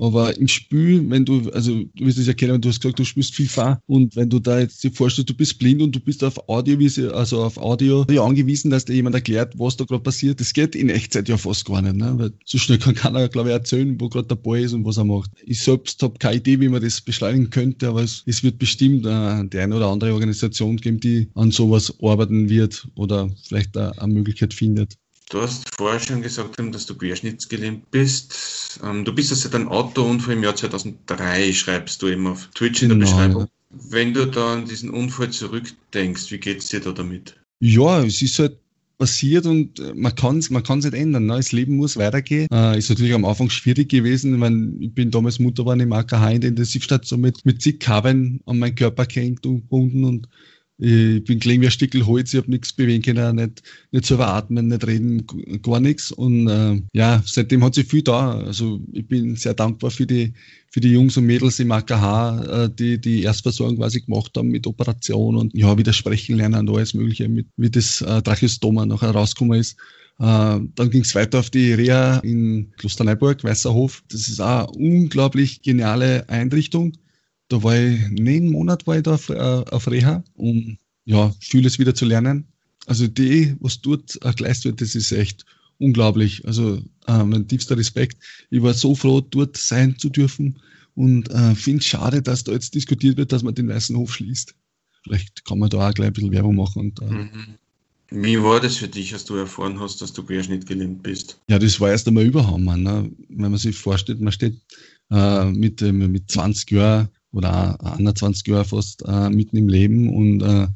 Aber 0.00 0.36
im 0.36 0.46
Spiel, 0.46 1.08
wenn 1.10 1.24
du, 1.24 1.50
also 1.50 1.82
du 1.94 2.06
wirst 2.06 2.18
es 2.18 2.26
ja 2.26 2.32
kennen, 2.32 2.60
du 2.60 2.68
hast 2.68 2.80
gesagt, 2.80 2.98
du 2.98 3.04
spielst 3.04 3.34
FIFA 3.34 3.80
und 3.86 4.14
wenn 4.14 4.30
du 4.30 4.38
da 4.38 4.60
jetzt 4.60 4.82
dir 4.82 4.92
vorstellst, 4.92 5.30
du 5.30 5.34
bist 5.34 5.58
blind 5.58 5.82
und 5.82 5.94
du 5.94 6.00
bist 6.00 6.22
auf 6.22 6.48
Audio, 6.48 6.78
also 7.12 7.42
auf 7.42 7.58
Audio 7.58 8.06
ja, 8.10 8.22
angewiesen, 8.22 8.70
dass 8.70 8.84
dir 8.84 8.94
jemand 8.94 9.16
erklärt, 9.16 9.58
was 9.58 9.76
da 9.76 9.84
gerade 9.84 10.02
passiert. 10.02 10.40
Das 10.40 10.52
geht 10.52 10.76
in 10.76 10.88
Echtzeit 10.88 11.28
ja 11.28 11.36
fast 11.36 11.64
gar 11.64 11.82
nicht, 11.82 11.96
ne? 11.96 12.14
weil 12.16 12.32
so 12.44 12.58
schnell 12.58 12.78
kann 12.78 12.94
keiner, 12.94 13.28
glaube 13.28 13.48
ich, 13.48 13.54
erzählen, 13.54 14.00
wo 14.00 14.08
gerade 14.08 14.28
der 14.28 14.36
Ball 14.36 14.60
ist 14.60 14.72
und 14.72 14.84
was 14.84 14.98
er 14.98 15.04
macht. 15.04 15.30
Ich 15.44 15.60
selbst 15.60 16.02
habe 16.02 16.18
keine 16.18 16.36
Idee, 16.36 16.60
wie 16.60 16.68
man 16.68 16.82
das 16.82 17.00
beschleunigen 17.00 17.50
könnte, 17.50 17.88
aber 17.88 18.02
es, 18.02 18.22
es 18.26 18.44
wird 18.44 18.58
bestimmt 18.58 19.04
äh, 19.04 19.44
die 19.48 19.58
eine 19.58 19.76
oder 19.76 19.88
andere 19.88 20.12
Organisation 20.12 20.76
geben, 20.76 21.00
die 21.00 21.28
an 21.34 21.50
sowas 21.50 21.92
arbeiten 22.00 22.48
wird 22.48 22.86
oder 22.94 23.28
vielleicht 23.42 23.76
äh, 23.76 23.90
eine 23.96 24.14
Möglichkeit 24.14 24.54
findet. 24.54 24.96
Du 25.30 25.42
hast 25.42 25.74
vorher 25.76 26.00
schon 26.00 26.22
gesagt, 26.22 26.56
dass 26.58 26.86
du 26.86 26.94
querschnittsgelähmt 26.96 27.90
bist. 27.90 28.80
Ähm, 28.82 29.04
Du 29.04 29.14
bist 29.14 29.30
ja 29.30 29.36
seit 29.36 29.54
einem 29.54 29.68
Autounfall 29.68 30.34
im 30.34 30.42
Jahr 30.42 30.56
2003, 30.56 31.52
schreibst 31.52 32.00
du 32.00 32.08
eben 32.08 32.26
auf 32.26 32.48
Twitch 32.54 32.82
in 32.82 32.88
der 32.88 32.98
Genau, 32.98 33.10
Beschreibung. 33.10 33.42
ja. 33.42 33.48
Wenn 33.90 34.14
du 34.14 34.26
da 34.26 34.54
an 34.54 34.64
diesen 34.64 34.88
Unfall 34.88 35.28
zurückdenkst, 35.30 36.30
wie 36.30 36.38
geht's 36.38 36.68
dir 36.68 36.80
da 36.80 36.92
damit? 36.92 37.36
Ja, 37.60 38.02
es 38.02 38.22
ist 38.22 38.38
halt 38.38 38.56
passiert 38.96 39.44
und 39.46 39.78
äh, 39.78 39.92
man 39.94 40.14
kann 40.14 40.38
es 40.38 40.48
man 40.48 40.62
kann's 40.62 40.84
nicht 40.86 40.94
ändern. 40.94 41.26
Ne? 41.26 41.36
Das 41.36 41.52
Leben 41.52 41.76
muss 41.76 41.98
weitergehen. 41.98 42.48
Äh, 42.50 42.78
ist 42.78 42.88
natürlich 42.88 43.12
am 43.12 43.26
Anfang 43.26 43.50
schwierig 43.50 43.90
gewesen. 43.90 44.32
Ich, 44.32 44.40
mein, 44.40 44.76
ich 44.80 44.92
bin 44.92 45.10
damals 45.10 45.38
Mutter 45.38 45.62
geworden 45.62 45.80
im 45.80 45.92
AKH 45.92 46.30
in 46.30 46.40
der 46.40 46.50
Intensivstation 46.50 47.20
mit, 47.20 47.44
mit 47.44 47.60
zig 47.60 47.78
Kabeln 47.78 48.40
an 48.46 48.58
meinen 48.58 48.74
Körper 48.74 49.04
gehängt 49.04 49.44
und 49.44 49.60
gebunden 49.60 50.04
und 50.04 50.28
ich 50.80 51.24
bin 51.24 51.40
gelegen 51.40 51.62
wie 51.62 51.66
ein 51.66 51.72
Stickel 51.72 52.06
Holz, 52.06 52.32
ich 52.32 52.38
habe 52.38 52.50
nichts 52.50 52.72
bewegen 52.72 53.02
können, 53.02 53.36
nicht, 53.36 53.62
nicht 53.90 54.06
selber 54.06 54.28
atmen, 54.28 54.68
nicht 54.68 54.86
reden, 54.86 55.26
gar 55.60 55.80
nichts. 55.80 56.12
Und 56.12 56.48
äh, 56.48 56.80
ja, 56.92 57.20
seitdem 57.26 57.64
hat 57.64 57.74
sich 57.74 57.88
viel 57.88 58.02
da. 58.02 58.38
Also 58.38 58.80
ich 58.92 59.06
bin 59.06 59.34
sehr 59.34 59.54
dankbar 59.54 59.90
für 59.90 60.06
die, 60.06 60.34
für 60.70 60.78
die 60.78 60.92
Jungs 60.92 61.16
und 61.16 61.26
Mädels 61.26 61.58
im 61.58 61.72
AKH, 61.72 62.64
äh, 62.64 62.70
die 62.72 63.00
die 63.00 63.24
Erstversorgung 63.24 63.78
quasi 63.78 64.02
gemacht 64.02 64.30
haben 64.36 64.48
mit 64.48 64.68
Operation 64.68 65.36
und 65.36 65.52
ja, 65.52 65.76
wieder 65.76 65.92
sprechen 65.92 66.36
lernen 66.36 66.68
und 66.68 66.76
alles 66.76 66.94
Mögliche, 66.94 67.28
mit, 67.28 67.48
wie 67.56 67.70
das 67.70 68.00
äh, 68.00 68.22
Tracheostoma 68.22 68.86
nachher 68.86 69.10
rausgekommen 69.10 69.58
ist. 69.58 69.76
Äh, 70.20 70.60
dann 70.76 70.90
ging 70.90 71.02
es 71.02 71.14
weiter 71.16 71.40
auf 71.40 71.50
die 71.50 71.72
Reha 71.72 72.18
in 72.18 72.70
Klosterneuburg, 72.76 73.42
Weißerhof. 73.42 74.04
Das 74.10 74.28
ist 74.28 74.40
auch 74.40 74.68
eine 74.68 74.78
unglaublich 74.78 75.62
geniale 75.62 76.28
Einrichtung. 76.28 76.92
Da 77.48 77.62
war 77.62 77.76
ich, 77.76 78.08
neun 78.10 78.50
Monat 78.50 78.86
war 78.86 78.96
ich 78.96 79.02
da 79.02 79.14
auf, 79.14 79.28
äh, 79.30 79.34
auf 79.34 79.90
Reha, 79.90 80.22
um 80.34 80.76
ja, 81.04 81.34
vieles 81.40 81.78
wieder 81.78 81.94
zu 81.94 82.04
lernen. 82.04 82.46
Also 82.86 83.06
die, 83.06 83.56
was 83.60 83.80
dort 83.80 84.18
äh, 84.22 84.32
geleistet 84.32 84.64
wird, 84.66 84.80
das 84.82 84.94
ist 84.94 85.12
echt 85.12 85.44
unglaublich. 85.78 86.46
Also 86.46 86.82
äh, 87.06 87.24
mein 87.24 87.48
tiefster 87.48 87.76
Respekt. 87.76 88.18
Ich 88.50 88.62
war 88.62 88.74
so 88.74 88.94
froh, 88.94 89.20
dort 89.20 89.56
sein 89.56 89.98
zu 89.98 90.10
dürfen 90.10 90.58
und 90.94 91.30
äh, 91.30 91.54
finde 91.54 91.80
es 91.80 91.86
schade, 91.86 92.20
dass 92.22 92.44
da 92.44 92.52
jetzt 92.52 92.74
diskutiert 92.74 93.16
wird, 93.16 93.32
dass 93.32 93.42
man 93.42 93.54
den 93.54 93.68
Weißen 93.68 93.96
Hof 93.96 94.12
schließt. 94.12 94.54
Vielleicht 95.04 95.44
kann 95.44 95.58
man 95.58 95.70
da 95.70 95.88
auch 95.88 95.94
gleich 95.94 96.08
ein 96.08 96.12
bisschen 96.12 96.32
Werbung 96.32 96.56
machen. 96.56 96.80
Und, 96.80 97.00
äh, 97.00 97.04
mhm. 97.04 97.58
Wie 98.10 98.42
war 98.42 98.58
das 98.58 98.76
für 98.76 98.88
dich, 98.88 99.12
als 99.12 99.24
du 99.24 99.34
erfahren 99.34 99.78
hast, 99.80 100.00
dass 100.00 100.12
du 100.12 100.22
querschnittgelähmt 100.22 101.02
bist? 101.02 101.38
Ja, 101.48 101.58
das 101.58 101.78
war 101.78 101.90
erst 101.90 102.08
einmal 102.08 102.24
Überhammer. 102.24 102.76
Ne? 102.76 103.10
Wenn 103.28 103.50
man 103.50 103.58
sich 103.58 103.76
vorstellt, 103.76 104.20
man 104.20 104.32
steht 104.32 104.58
äh, 105.10 105.44
mit, 105.44 105.82
äh, 105.82 105.92
mit 105.92 106.30
20 106.30 106.70
Jahren 106.70 107.08
oder 107.32 107.82
21 107.96 108.46
Jahren 108.46 108.64
fast 108.64 109.02
äh, 109.06 109.30
mitten 109.30 109.56
im 109.56 109.68
Leben 109.68 110.14
und 110.14 110.42
äh, 110.42 110.68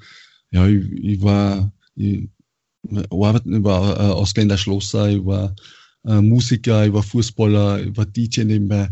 ja, 0.50 0.66
ich, 0.66 0.90
ich 0.92 1.22
war, 1.22 1.72
ich, 1.94 2.28
arbeiten, 3.10 3.56
ich 3.56 3.64
war 3.64 3.98
äh, 3.98 4.12
Ausländer 4.12 4.58
Schlosser, 4.58 5.08
ich 5.08 5.24
war 5.24 5.54
äh, 6.04 6.20
Musiker, 6.20 6.86
ich 6.86 6.92
war 6.92 7.02
Fußballer, 7.02 7.86
ich 7.86 7.96
war 7.96 8.06
DJ 8.06 8.44
nebenbei. 8.44 8.90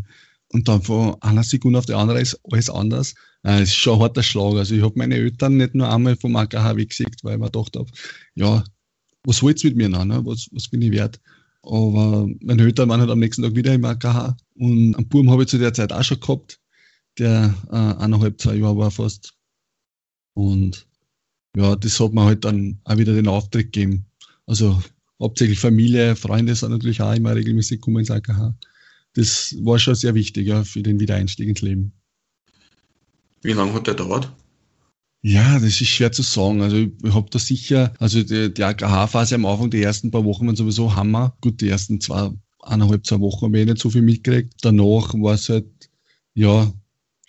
Und 0.52 0.66
dann 0.66 0.82
von 0.82 1.16
einer 1.22 1.44
Sekunde 1.44 1.78
auf 1.78 1.86
die 1.86 1.94
andere 1.94 2.20
ist 2.20 2.38
alles 2.50 2.70
anders. 2.70 3.14
Äh, 3.44 3.62
es 3.62 3.70
ist 3.70 3.76
schon 3.76 3.94
ein 3.94 4.00
harter 4.00 4.22
Schlag. 4.22 4.54
Also 4.54 4.74
ich 4.74 4.82
habe 4.82 4.98
meine 4.98 5.14
Eltern 5.14 5.56
nicht 5.56 5.74
nur 5.74 5.92
einmal 5.92 6.16
vom 6.16 6.34
AKH 6.34 6.76
weggesickt, 6.76 7.22
weil 7.22 7.34
ich 7.34 7.40
mir 7.40 7.46
gedacht 7.46 7.76
habe, 7.76 7.90
ja, 8.34 8.64
was 9.24 9.42
willst 9.42 9.62
du 9.62 9.68
mit 9.68 9.76
mir 9.76 9.88
noch? 9.88 10.04
Ne? 10.04 10.20
Was, 10.24 10.48
was 10.52 10.68
bin 10.68 10.82
ich 10.82 10.92
wert? 10.92 11.20
Aber 11.62 12.26
meine 12.40 12.62
Eltern 12.62 12.88
waren 12.88 13.00
halt 13.00 13.10
am 13.10 13.18
nächsten 13.18 13.42
Tag 13.42 13.54
wieder 13.54 13.74
im 13.74 13.84
AKH. 13.84 14.36
Und 14.56 14.94
einen 14.96 15.08
Burm 15.08 15.30
habe 15.30 15.42
ich 15.42 15.48
zu 15.48 15.58
der 15.58 15.74
Zeit 15.74 15.92
auch 15.92 16.02
schon 16.02 16.20
gehabt, 16.20 16.58
der 17.18 17.54
äh, 17.70 18.02
eineinhalb, 18.02 18.40
zwei 18.40 18.54
Jahre 18.56 18.76
war 18.78 18.90
fast. 18.90 19.34
Und 20.34 20.86
ja, 21.56 21.76
das 21.76 21.98
hat 22.00 22.12
mir 22.12 22.24
halt 22.24 22.44
dann 22.44 22.80
auch 22.84 22.96
wieder 22.96 23.14
den 23.14 23.28
Auftritt 23.28 23.72
gegeben. 23.72 24.06
Also 24.46 24.80
hauptsächlich 25.20 25.58
Familie, 25.58 26.16
Freunde 26.16 26.54
sind 26.54 26.70
natürlich 26.70 27.00
auch 27.02 27.14
immer 27.14 27.34
regelmäßig 27.34 27.78
gekommen 27.80 27.98
ins 27.98 28.10
AKH. 28.10 28.54
Das 29.14 29.56
war 29.60 29.78
schon 29.78 29.94
sehr 29.94 30.14
wichtig 30.14 30.46
ja, 30.46 30.62
für 30.64 30.82
den 30.82 31.00
Wiedereinstieg 31.00 31.48
ins 31.48 31.62
Leben. 31.62 31.92
Wie 33.42 33.52
lange 33.52 33.72
hat 33.72 33.86
der 33.86 33.94
dauert? 33.94 34.32
Ja, 35.22 35.54
das 35.54 35.80
ist 35.80 35.88
schwer 35.88 36.12
zu 36.12 36.22
sagen. 36.22 36.62
Also 36.62 36.76
ich 36.76 37.14
habe 37.14 37.28
da 37.30 37.38
sicher, 37.38 37.92
also 37.98 38.22
die, 38.22 38.52
die 38.52 38.64
AKH-Phase 38.64 39.34
am 39.34 39.44
Anfang, 39.44 39.70
die 39.70 39.82
ersten 39.82 40.10
paar 40.10 40.24
Wochen 40.24 40.46
waren 40.46 40.56
sowieso 40.56 40.94
Hammer. 40.94 41.36
Gut, 41.40 41.60
die 41.60 41.68
ersten 41.68 42.00
zwei, 42.00 42.30
eineinhalb, 42.60 43.06
zwei 43.06 43.20
Wochen 43.20 43.46
habe 43.46 43.58
ich 43.58 43.66
nicht 43.66 43.78
so 43.78 43.90
viel 43.90 44.02
mitgekriegt. 44.02 44.54
Danach 44.62 45.12
war 45.14 45.34
es 45.34 45.48
halt, 45.48 45.66
ja, 46.34 46.72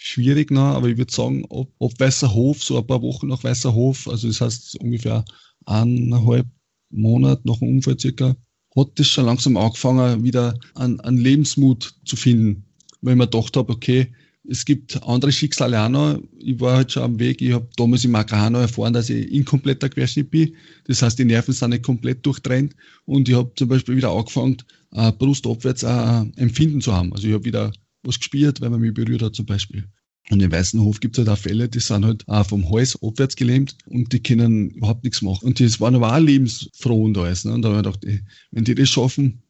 schwierig 0.04 0.50
noch, 0.50 0.76
aber 0.76 0.88
ich 0.88 0.98
würde 0.98 1.14
sagen, 1.14 1.46
ab, 1.46 1.68
ab 1.80 1.92
Weißerhof, 1.98 2.64
so 2.64 2.78
ein 2.78 2.88
paar 2.88 3.02
Wochen 3.02 3.28
nach 3.28 3.44
Weißerhof, 3.44 4.08
also 4.08 4.28
das 4.28 4.42
heißt 4.42 4.82
ungefähr 4.82 5.24
eineinhalb 5.66 6.48
Monate 6.90 7.48
nach 7.48 7.60
dem 7.60 7.70
Unfall 7.70 8.00
circa, 8.00 8.36
hat 8.76 8.88
das 8.96 9.08
schon 9.08 9.26
langsam 9.26 9.58
angefangen, 9.58 10.24
wieder 10.24 10.58
an, 10.74 11.00
an 11.02 11.18
Lebensmut 11.18 11.94
zu 12.06 12.16
finden. 12.16 12.66
Weil 13.02 13.14
ich 13.14 13.18
mir 13.18 13.28
gedacht 13.28 13.56
habe, 13.56 13.72
okay, 13.72 14.12
es 14.50 14.66
gibt 14.66 15.02
andere 15.04 15.32
Schicksale 15.32 15.80
auch 15.80 15.90
noch. 15.90 16.20
Ich 16.40 16.60
war 16.60 16.78
halt 16.78 16.92
schon 16.92 17.04
am 17.04 17.20
Weg. 17.20 17.42
Ich 17.42 17.54
habe 17.54 17.68
damals 17.78 18.04
im 18.04 18.12
Makahano 18.12 18.60
erfahren, 18.60 18.94
dass 18.94 19.10
ich 19.10 19.32
inkompletter 19.32 19.90
Querschnitt 19.90 20.32
bin. 20.32 20.56
Das 20.86 21.02
heißt, 21.02 21.20
die 21.20 21.26
Nerven 21.26 21.54
sind 21.54 21.70
nicht 21.70 21.84
komplett 21.84 22.26
durchtrennt. 22.26 22.76
Und 23.06 23.30
ich 23.30 23.36
habe 23.36 23.52
zum 23.56 23.68
Beispiel 23.68 23.98
wieder 23.98 24.12
angefangen, 24.12 24.58
äh, 24.94 25.12
brustabwärts 25.12 25.84
ein 25.84 26.34
Empfinden 26.38 26.82
zu 26.82 26.92
haben. 26.92 27.14
Also 27.14 27.28
ich 27.28 27.34
habe 27.34 27.46
wieder 27.46 27.72
was 28.04 28.20
gespielt, 28.20 28.62
wenn 28.62 28.72
man 28.72 28.82
mich 28.82 28.94
berührt 28.94 29.22
hat 29.22 29.36
zum 29.36 29.46
Beispiel. 29.46 29.88
Und 30.30 30.42
im 30.42 30.52
Weißen 30.52 30.80
Hof 30.80 31.00
gibt 31.00 31.18
es 31.18 31.26
halt 31.26 31.38
auch 31.38 31.42
Fälle, 31.42 31.68
die 31.68 31.80
sind 31.80 32.06
halt 32.06 32.28
auch 32.28 32.46
vom 32.46 32.70
Hals 32.72 32.98
abwärts 33.02 33.36
gelähmt 33.36 33.76
und 33.88 34.14
die 34.14 34.22
können 34.22 34.70
überhaupt 34.70 35.04
nichts 35.04 35.22
machen. 35.22 35.46
Und 35.46 35.60
das 35.60 35.80
waren 35.82 35.96
aber 35.96 36.16
auch 36.16 36.20
lebensfroh 36.20 37.04
und 37.04 37.18
alles. 37.18 37.44
Ne? 37.44 37.54
Und 37.54 37.64
da 37.64 37.70
habe 37.70 37.80
ich 37.80 37.84
gedacht, 37.84 38.06
ey, 38.06 38.22
wenn 38.52 38.64
die 38.64 38.76
das 38.76 38.88
schaffen, 38.88 39.42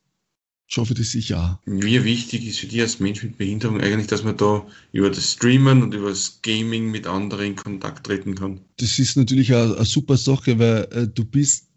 schaffe 0.66 0.94
ich 0.94 1.00
das 1.00 1.12
sicher 1.12 1.60
auch. 1.66 1.72
Wie 1.72 2.04
wichtig 2.04 2.48
ist 2.48 2.60
für 2.60 2.68
dich 2.68 2.82
als 2.82 3.00
Mensch 3.00 3.22
mit 3.22 3.38
Behinderung 3.38 3.82
eigentlich, 3.82 4.08
dass 4.08 4.24
man 4.24 4.38
da 4.38 4.66
über 4.94 5.10
das 5.10 5.34
Streamen 5.34 5.84
und 5.84 5.94
über 5.94 6.10
das 6.10 6.40
Gaming 6.42 6.90
mit 6.90 7.06
anderen 7.06 7.48
in 7.48 7.56
Kontakt 7.56 8.06
treten 8.08 8.36
kann? 8.36 8.62
Das 8.78 8.98
ist 8.98 9.18
natürlich 9.18 9.54
eine, 9.54 9.76
eine 9.76 9.86
super 9.86 10.18
Sache, 10.18 10.58
weil 10.58 10.88
äh, 10.92 11.08
du 11.08 11.26
bist 11.26 11.68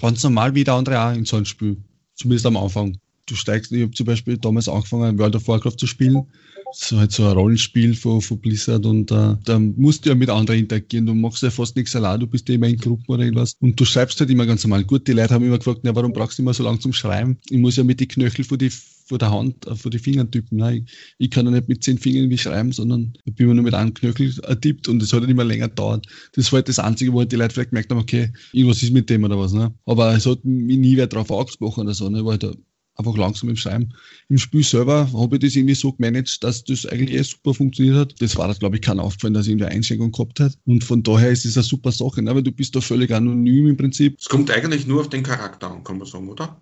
ganz 0.00 0.22
normal 0.22 0.54
wie 0.54 0.64
der 0.64 0.74
andere 0.74 1.00
auch 1.00 1.12
in 1.12 1.24
so 1.24 1.36
einem 1.36 1.46
Spiel. 1.46 1.76
Zumindest 2.14 2.46
am 2.46 2.56
Anfang 2.56 2.96
du 3.26 3.34
steigst, 3.34 3.72
ich 3.72 3.82
habe 3.82 3.92
zum 3.92 4.06
Beispiel 4.06 4.38
damals 4.38 4.68
angefangen, 4.68 5.18
World 5.18 5.36
of 5.36 5.48
Warcraft 5.48 5.76
zu 5.78 5.86
spielen. 5.86 6.26
So 6.72 6.98
halt 6.98 7.12
so 7.12 7.24
ein 7.24 7.32
Rollenspiel 7.32 7.94
von, 7.94 8.20
von 8.20 8.40
Blizzard 8.40 8.84
und 8.86 9.10
uh, 9.12 9.36
da 9.44 9.58
musst 9.58 10.04
du 10.04 10.10
ja 10.10 10.14
mit 10.14 10.28
anderen 10.30 10.60
interagieren. 10.60 11.06
Du 11.06 11.14
machst 11.14 11.42
ja 11.42 11.50
fast 11.50 11.76
nichts 11.76 11.94
allein, 11.94 12.20
du 12.20 12.26
bist 12.26 12.48
ja 12.48 12.56
immer 12.56 12.66
in 12.66 12.76
Gruppen 12.76 13.06
oder 13.06 13.22
irgendwas. 13.22 13.54
Und 13.60 13.78
du 13.78 13.84
schreibst 13.84 14.18
halt 14.20 14.30
immer 14.30 14.46
ganz 14.46 14.64
normal. 14.64 14.84
Gut, 14.84 15.06
die 15.06 15.12
Leute 15.12 15.32
haben 15.32 15.44
immer 15.44 15.58
gefragt, 15.58 15.80
na, 15.84 15.94
warum 15.94 16.12
brauchst 16.12 16.38
du 16.38 16.42
immer 16.42 16.54
so 16.54 16.64
lange 16.64 16.80
zum 16.80 16.92
Schreiben? 16.92 17.38
Ich 17.50 17.58
muss 17.58 17.76
ja 17.76 17.84
mit 17.84 18.00
den 18.00 18.08
Knöchel 18.08 18.44
vor 18.44 18.58
die 18.58 18.70
vor 19.06 19.18
der 19.18 19.30
Hand, 19.30 19.66
äh, 19.66 19.74
vor 19.76 19.90
die 19.90 19.98
Fingern 19.98 20.30
tippen. 20.30 20.58
Nein, 20.58 20.84
ich, 20.86 20.92
ich 21.18 21.30
kann 21.30 21.46
ja 21.46 21.52
nicht 21.52 21.68
mit 21.68 21.82
zehn 21.82 21.98
Fingern 21.98 22.28
wie 22.28 22.38
schreiben, 22.38 22.72
sondern 22.72 23.12
ich 23.24 23.34
bin 23.34 23.44
immer 23.44 23.54
nur 23.54 23.64
mit 23.64 23.74
einem 23.74 23.94
Knöchel 23.94 24.32
tippt 24.60 24.88
und 24.88 25.02
es 25.02 25.12
hat 25.12 25.20
halt 25.20 25.30
immer 25.30 25.44
länger 25.44 25.68
gedauert. 25.68 26.06
Das 26.32 26.52
war 26.52 26.58
halt 26.58 26.68
das 26.68 26.78
Einzige, 26.78 27.12
wo 27.12 27.20
halt 27.20 27.32
die 27.32 27.36
Leute 27.36 27.54
vielleicht 27.54 27.70
gemerkt 27.70 27.90
haben, 27.90 28.00
okay, 28.00 28.32
irgendwas 28.52 28.82
ist 28.82 28.92
mit 28.92 29.08
dem 29.08 29.24
oder 29.24 29.38
was. 29.38 29.52
Ne? 29.52 29.72
Aber 29.86 30.14
es 30.14 30.26
hat 30.26 30.44
mich 30.44 30.78
nie 30.78 30.96
wer 30.96 31.06
drauf 31.06 31.30
angesprochen 31.30 31.82
oder 31.82 31.94
so. 31.94 32.08
Ne? 32.10 32.24
War 32.24 32.32
halt 32.32 32.56
einfach 32.96 33.16
langsam 33.16 33.48
im 33.48 33.56
Schreiben. 33.56 33.92
Im 34.28 34.38
Spiel 34.38 34.64
selber 34.64 35.10
habe 35.12 35.36
ich 35.36 35.42
das 35.42 35.56
irgendwie 35.56 35.74
so 35.74 35.92
gemanagt, 35.92 36.42
dass 36.42 36.64
das 36.64 36.86
eigentlich 36.86 37.18
eh 37.18 37.22
super 37.22 37.54
funktioniert 37.54 37.96
hat. 37.96 38.14
Das 38.20 38.36
war 38.36 38.48
das, 38.48 38.58
glaube 38.58 38.76
ich, 38.76 38.82
kein 38.82 39.00
aufgefallen, 39.00 39.34
dass 39.34 39.46
ich 39.46 39.52
irgendwie 39.52 39.66
Einschränkung 39.66 40.12
gehabt 40.12 40.40
hat. 40.40 40.58
Und 40.64 40.84
von 40.84 41.02
daher 41.02 41.30
ist 41.30 41.44
es 41.44 41.56
eine 41.56 41.64
super 41.64 41.92
Sache, 41.92 42.22
ne? 42.22 42.34
weil 42.34 42.42
du 42.42 42.52
bist 42.52 42.74
da 42.74 42.80
völlig 42.80 43.12
anonym 43.12 43.68
im 43.68 43.76
Prinzip. 43.76 44.16
Es 44.18 44.28
kommt 44.28 44.50
eigentlich 44.50 44.86
nur 44.86 45.00
auf 45.00 45.08
den 45.08 45.22
Charakter 45.22 45.70
an, 45.70 45.84
kann 45.84 45.98
man 45.98 46.06
sagen, 46.06 46.28
oder? 46.28 46.60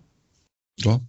Ja. 0.79 0.99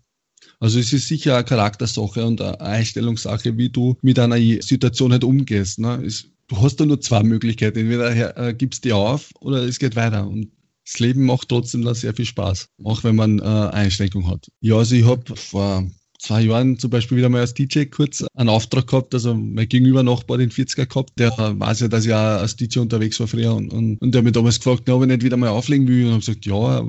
Also 0.60 0.78
es 0.78 0.92
ist 0.92 1.08
sicher 1.08 1.34
eine 1.34 1.44
Charaktersache 1.44 2.24
und 2.24 2.40
eine 2.40 2.60
Einstellungssache, 2.60 3.56
wie 3.58 3.68
du 3.68 3.96
mit 4.02 4.18
einer 4.18 4.38
Situation 4.62 5.12
halt 5.12 5.24
umgehst. 5.24 5.78
Ne? 5.78 6.02
Es, 6.04 6.30
du 6.48 6.56
hast 6.58 6.76
da 6.76 6.86
nur 6.86 7.00
zwei 7.00 7.22
Möglichkeiten. 7.22 7.78
Entweder 7.78 8.36
äh, 8.36 8.54
gibst 8.54 8.84
du 8.84 8.94
auf 8.94 9.30
oder 9.40 9.64
es 9.64 9.78
geht 9.78 9.96
weiter. 9.96 10.26
Und 10.26 10.50
das 10.86 11.00
Leben 11.00 11.24
macht 11.24 11.48
trotzdem 11.48 11.82
da 11.82 11.94
sehr 11.94 12.14
viel 12.14 12.24
Spaß, 12.24 12.68
auch 12.84 13.02
wenn 13.04 13.16
man 13.16 13.40
äh, 13.40 13.42
Einschränkungen 13.42 14.30
hat. 14.30 14.46
Ja, 14.60 14.76
also 14.76 14.94
ich 14.94 15.04
habe 15.04 15.34
vor 15.34 15.84
zwei 16.18 16.42
Jahren 16.42 16.78
zum 16.78 16.90
Beispiel 16.90 17.18
wieder 17.18 17.28
mal 17.28 17.40
als 17.40 17.54
DJ 17.54 17.84
kurz 17.84 18.24
einen 18.34 18.48
Auftrag 18.48 18.86
gehabt, 18.86 19.12
also 19.12 19.34
mein 19.34 19.68
Gegenüber 19.68 20.02
Nachbar, 20.02 20.38
den 20.38 20.50
40er 20.50 20.86
gehabt, 20.86 21.18
der 21.18 21.32
weiß 21.36 21.80
ja, 21.80 21.88
dass 21.88 22.06
ich 22.06 22.12
auch 22.12 22.16
als 22.16 22.56
DJ 22.56 22.78
unterwegs 22.78 23.18
war 23.18 23.26
früher 23.26 23.54
und, 23.54 23.72
und, 23.72 24.00
und 24.00 24.12
der 24.12 24.20
hat 24.20 24.24
mich 24.24 24.32
damals 24.32 24.60
gefragt, 24.60 24.88
ob 24.88 25.02
ich 25.02 25.08
nicht 25.08 25.24
wieder 25.24 25.36
mal 25.36 25.48
auflegen 25.48 25.88
will 25.88 26.06
und 26.06 26.10
habe 26.12 26.20
gesagt, 26.20 26.46
ja, 26.46 26.86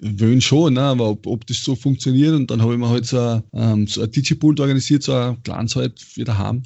wollen 0.00 0.40
schon, 0.40 0.74
ne? 0.74 0.80
aber 0.80 1.10
ob, 1.10 1.26
ob 1.26 1.46
das 1.46 1.62
so 1.62 1.76
funktioniert 1.76 2.34
und 2.34 2.50
dann 2.50 2.62
habe 2.62 2.72
ich 2.72 2.78
mir 2.78 2.88
halt 2.88 3.06
so 3.06 3.18
ein, 3.18 3.42
ähm, 3.52 3.86
so 3.86 4.02
ein 4.02 4.10
DJ-Pult 4.10 4.58
organisiert, 4.58 5.02
so 5.02 5.12
ein 5.12 5.42
kleines 5.42 5.76
halt 5.76 6.00
für 6.00 6.24
daheim 6.24 6.62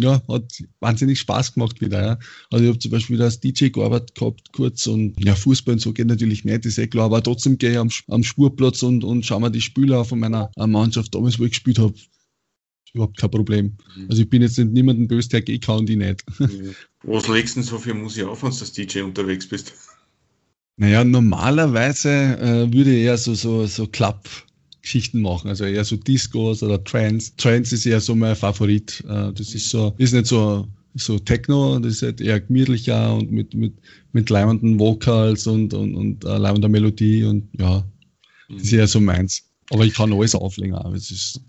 ja, 0.00 0.22
hat 0.28 0.62
wahnsinnig 0.80 1.20
Spaß 1.20 1.54
gemacht 1.54 1.80
wieder. 1.80 2.02
Ja. 2.02 2.18
Also 2.50 2.64
ich 2.64 2.68
habe 2.68 2.78
zum 2.78 2.90
Beispiel 2.90 3.20
als 3.22 3.40
DJ 3.40 3.68
gearbeitet 3.68 4.14
gehabt, 4.14 4.52
kurz 4.52 4.86
und 4.86 5.22
ja, 5.22 5.34
Fußball 5.34 5.74
und 5.74 5.80
so 5.80 5.92
geht 5.92 6.06
natürlich 6.06 6.44
nicht, 6.44 6.66
ist 6.66 6.78
eh 6.78 6.86
klar, 6.86 7.06
aber 7.06 7.22
trotzdem 7.22 7.58
gehe 7.58 7.72
ich 7.72 7.78
am, 7.78 7.90
am 8.08 8.22
Spurplatz 8.22 8.82
und, 8.82 9.04
und 9.04 9.26
schaue 9.26 9.40
mir 9.40 9.50
die 9.50 9.60
Spieler 9.60 10.04
von 10.04 10.18
meiner 10.18 10.50
äh, 10.56 10.66
Mannschaft 10.66 11.14
damals, 11.14 11.38
wo 11.38 11.44
ich 11.44 11.50
gespielt 11.50 11.78
habe. 11.78 11.94
Überhaupt 12.94 13.18
kein 13.18 13.30
Problem. 13.30 13.76
Mhm. 13.96 14.06
Also 14.08 14.22
ich 14.22 14.30
bin 14.30 14.42
jetzt 14.42 14.58
nicht 14.58 14.72
niemanden 14.72 15.08
böse, 15.08 15.28
der 15.28 15.42
geht 15.42 15.64
kann 15.64 15.80
und 15.80 15.88
die 15.88 15.96
nicht. 15.96 16.24
Mhm. 16.38 16.74
Was 17.02 17.28
legst 17.28 17.56
du 17.56 17.60
denn 17.60 17.68
so 17.68 17.78
für 17.78 17.94
Musik 17.94 18.24
auf, 18.24 18.42
wenn 18.42 18.50
du 18.50 18.56
als 18.56 18.72
DJ 18.72 19.00
unterwegs 19.00 19.48
bist? 19.48 19.72
Naja, 20.76 21.02
normalerweise 21.02 22.08
äh, 22.08 22.72
würde 22.72 22.94
ich 22.94 23.04
eher 23.04 23.18
so, 23.18 23.34
so, 23.34 23.66
so 23.66 23.86
Club, 23.88 24.28
Geschichten 24.82 25.20
machen, 25.20 25.48
also 25.48 25.64
eher 25.64 25.84
so 25.84 25.96
Discos 25.96 26.62
oder 26.62 26.82
Trance. 26.82 27.32
Trance 27.36 27.74
ist 27.74 27.86
eher 27.86 28.00
so 28.00 28.14
mein 28.14 28.36
Favorit. 28.36 29.04
Äh, 29.08 29.32
das 29.32 29.54
ist 29.54 29.70
so, 29.70 29.94
ist 29.98 30.14
nicht 30.14 30.26
so, 30.26 30.66
so 30.94 31.18
Techno, 31.18 31.78
das 31.78 31.94
ist 31.94 32.02
halt 32.02 32.20
eher 32.20 32.40
gemütlicher 32.40 33.14
und 33.14 33.30
mit, 33.30 33.54
mit, 33.54 33.74
mit 34.12 34.30
leimenden 34.30 34.78
Vocals 34.78 35.46
und, 35.46 35.74
und, 35.74 35.94
und 35.94 36.24
uh, 36.24 36.36
leimender 36.36 36.68
Melodie 36.68 37.24
und 37.24 37.48
ja, 37.58 37.84
das 38.48 38.62
ist 38.62 38.72
eher 38.72 38.86
so 38.86 39.00
meins. 39.00 39.42
Aber 39.70 39.84
ich 39.84 39.94
kann 39.94 40.12
alles 40.12 40.34
auflegen, 40.34 40.74
aber 40.74 40.94
es 40.94 41.10
ist, 41.10 41.40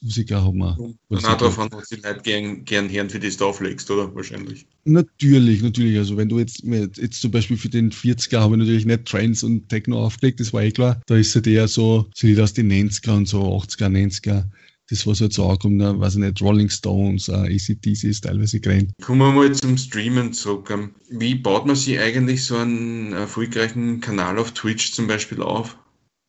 Musiker 0.00 0.42
haben 0.42 0.58
wir. 0.58 0.76
Und 1.08 1.24
auch 1.24 1.36
davon, 1.36 1.68
was 1.72 1.88
die 1.88 1.96
Leute 1.96 2.20
gern, 2.22 2.64
gern 2.64 2.90
hören, 2.90 3.10
für 3.10 3.20
das 3.20 3.36
du 3.36 3.46
auflegst, 3.46 3.90
oder? 3.90 4.14
Wahrscheinlich. 4.14 4.66
Natürlich, 4.84 5.62
natürlich. 5.62 5.98
Also 5.98 6.16
wenn 6.16 6.28
du 6.28 6.38
jetzt, 6.38 6.62
jetzt 6.64 7.20
zum 7.20 7.30
Beispiel 7.30 7.56
für 7.56 7.68
den 7.68 7.92
40er 7.92 8.40
habe 8.40 8.54
ich 8.54 8.60
natürlich 8.60 8.86
nicht 8.86 9.04
Trends 9.06 9.42
und 9.42 9.68
Techno 9.68 10.04
aufgelegt, 10.04 10.40
das 10.40 10.52
war 10.52 10.62
eh 10.62 10.72
klar. 10.72 11.00
Da 11.06 11.16
ist 11.16 11.34
halt 11.34 11.46
eher 11.46 11.68
so, 11.68 12.06
so 12.14 12.26
Lieder 12.26 12.44
aus 12.44 12.54
den 12.54 12.70
90er 12.70 13.16
und 13.16 13.28
so 13.28 13.42
80er, 13.42 13.88
90er. 13.88 14.44
Das, 14.90 15.06
was 15.06 15.20
halt 15.20 15.32
so 15.32 15.48
ankommt, 15.48 15.76
ne, 15.76 15.98
weiß 15.98 16.14
ich 16.14 16.20
nicht, 16.20 16.42
Rolling 16.42 16.68
Stones, 16.68 17.28
uh, 17.28 17.34
ACDC 17.34 18.04
ist 18.04 18.24
teilweise 18.24 18.60
gerannt. 18.60 18.92
Kommen 19.00 19.20
wir 19.20 19.32
mal 19.32 19.54
zum 19.54 19.78
Streamen 19.78 20.32
zurück. 20.32 20.68
Ähm, 20.70 20.90
wie 21.08 21.34
baut 21.34 21.66
man 21.66 21.76
sich 21.76 21.98
eigentlich 21.98 22.44
so 22.44 22.56
einen 22.56 23.12
erfolgreichen 23.12 24.00
Kanal 24.00 24.38
auf 24.38 24.52
Twitch 24.52 24.92
zum 24.92 25.06
Beispiel 25.06 25.40
auf? 25.40 25.78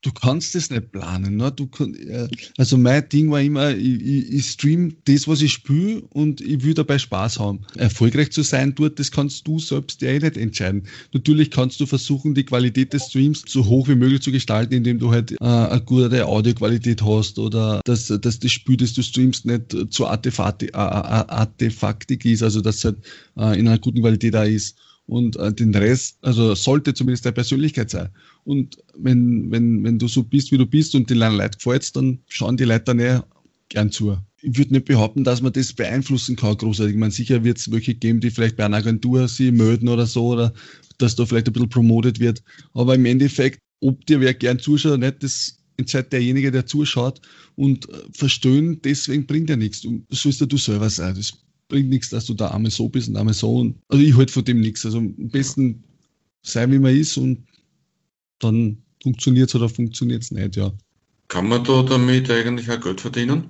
Du 0.04 0.12
kannst 0.12 0.54
das 0.54 0.70
nicht 0.70 0.92
planen. 0.92 1.38
Ne? 1.38 1.52
Du 1.52 1.68
kann, 1.68 1.96
äh, 1.96 2.28
also 2.58 2.78
mein 2.78 3.08
Ding 3.10 3.32
war 3.32 3.42
immer, 3.42 3.72
ich, 3.72 4.02
ich, 4.02 4.32
ich 4.32 4.46
stream 4.46 4.96
das, 5.06 5.28
was 5.28 5.42
ich 5.42 5.54
spüre 5.54 6.02
und 6.10 6.42
ich 6.42 6.64
will 6.64 6.74
dabei 6.74 7.00
Spaß 7.00 7.40
haben. 7.40 7.62
Erfolgreich 7.76 8.32
zu 8.32 8.44
sein 8.44 8.76
dort, 8.76 9.00
das 9.00 9.12
kannst 9.12 9.48
du 9.48 9.60
selbst 9.60 10.02
ja 10.02 10.10
eh 10.10 10.20
nicht 10.20 10.38
entscheiden. 10.38 10.84
Natürlich 11.14 11.50
kannst 11.50 11.80
du 11.80 11.86
versuchen, 11.86 12.36
die 12.36 12.44
Qualität 12.44 12.94
des 12.94 13.08
Streams 13.08 13.44
so 13.48 13.66
hoch 13.66 13.88
wie 13.88 13.96
möglich 13.96 14.22
zu 14.22 14.32
gestalten, 14.32 14.74
indem 14.74 15.00
du 15.00 15.12
halt 15.12 15.32
äh, 15.32 15.38
eine 15.40 15.82
gute 15.82 16.28
Audioqualität 16.28 17.02
hast 17.02 17.40
oder 17.40 17.82
dass, 17.86 18.08
dass 18.08 18.40
das 18.40 18.52
Spiel, 18.52 18.78
das 18.78 18.94
du 18.94 19.02
streamst, 19.02 19.46
nicht 19.46 19.76
zu 19.90 20.06
artefaktig, 20.06 20.76
artefaktig 20.76 22.26
ist, 22.26 22.44
also 22.44 22.62
dass 22.62 22.78
es 22.78 22.86
halt 22.86 22.98
äh, 23.38 23.60
in 23.60 23.68
einer 23.68 23.80
guten 23.80 24.02
Qualität 24.02 24.34
da 24.34 24.44
ist 24.44 24.76
und 25.08 25.36
äh, 25.36 25.54
den 25.54 25.76
Rest, 25.76 26.18
also 26.22 26.56
sollte 26.56 26.94
zumindest 26.94 27.26
der 27.26 27.32
Persönlichkeit 27.32 27.90
sein. 27.90 28.10
Und 28.46 28.78
wenn, 28.98 29.52
wenn, 29.52 29.84
wenn 29.84 30.00
du 30.00 30.08
so 30.08 30.24
bist, 30.24 30.52
wie 30.52 30.58
du 30.58 30.66
bist 30.66 30.96
und 30.96 31.10
den 31.10 31.18
Leuten 31.18 31.52
gefällt, 31.52 31.96
dann 31.96 32.20
schauen 32.28 32.58
die 32.58 32.64
Leute 32.64 32.86
dann 32.86 33.00
eh 33.00 33.20
gern 33.70 33.92
zu. 33.92 34.18
Ich 34.42 34.58
würde 34.58 34.74
nicht 34.74 34.86
behaupten, 34.86 35.24
dass 35.24 35.42
man 35.42 35.54
das 35.54 35.74
beeinflussen 35.74 36.36
kann, 36.36 36.58
großartig. 36.58 36.94
Ich 36.94 37.00
meine, 37.00 37.12
sicher 37.12 37.44
wird 37.44 37.58
es 37.58 37.72
welche 37.72 37.96
geben, 37.96 38.20
die 38.20 38.30
vielleicht 38.30 38.58
bei 38.58 38.66
einer 38.66 38.78
Agentur 38.78 39.28
sie 39.28 39.52
melden 39.52 39.88
oder 39.88 40.06
so, 40.06 40.28
oder 40.28 40.54
dass 40.98 41.16
da 41.16 41.26
vielleicht 41.26 41.48
ein 41.48 41.54
bisschen 41.54 41.70
promotet 41.70 42.20
wird. 42.20 42.44
Aber 42.74 42.96
im 42.96 43.06
Endeffekt, 43.06 43.60
ob 43.80 44.06
dir 44.06 44.20
wer 44.20 44.34
gern 44.34 44.60
zuschaut 44.60 44.94
oder 44.94 45.08
nicht, 45.08 45.24
das 45.24 45.58
entscheidet 45.78 46.14
derjenige, 46.14 46.52
der 46.52 46.66
zuschaut. 46.66 47.22
Und 47.56 47.90
äh, 47.90 47.94
verstehen, 48.12 48.82
deswegen 48.84 49.26
bringt 49.26 49.50
ja 49.50 49.56
nichts. 49.56 49.82
Du 49.82 50.04
sollst 50.12 50.42
ja 50.42 50.46
du 50.46 50.58
selber 50.58 50.90
sein. 50.90 51.16
Das 51.16 51.34
bringt 51.74 51.90
nichts, 51.90 52.10
dass 52.10 52.28
du 52.28 52.36
da 52.36 52.52
einmal 52.52 52.70
so 52.70 52.88
bist 52.88 53.10
und 53.10 53.18
einmal 53.18 53.34
so. 53.34 53.58
Und, 53.58 53.80
also 53.88 54.04
ich 54.04 54.16
halte 54.16 54.32
von 54.32 54.46
dem 54.46 54.62
nichts. 54.62 54.86
Also 54.86 55.00
am 55.00 55.16
besten 55.16 55.84
sein, 56.44 56.72
wie 56.72 56.78
man 56.78 56.96
ist 56.96 57.18
und 57.18 57.48
dann 58.38 58.78
funktioniert 59.02 59.50
es 59.50 59.56
oder 59.56 59.70
funktioniert 59.70 60.22
es 60.22 60.30
nicht, 60.30 60.56
ja. 60.56 60.72
Kann 61.30 61.48
man 61.48 61.64
da 61.64 61.82
damit 61.82 62.30
eigentlich 62.30 62.70
auch 62.70 62.80
Geld 62.80 63.02
verdienen? 63.02 63.50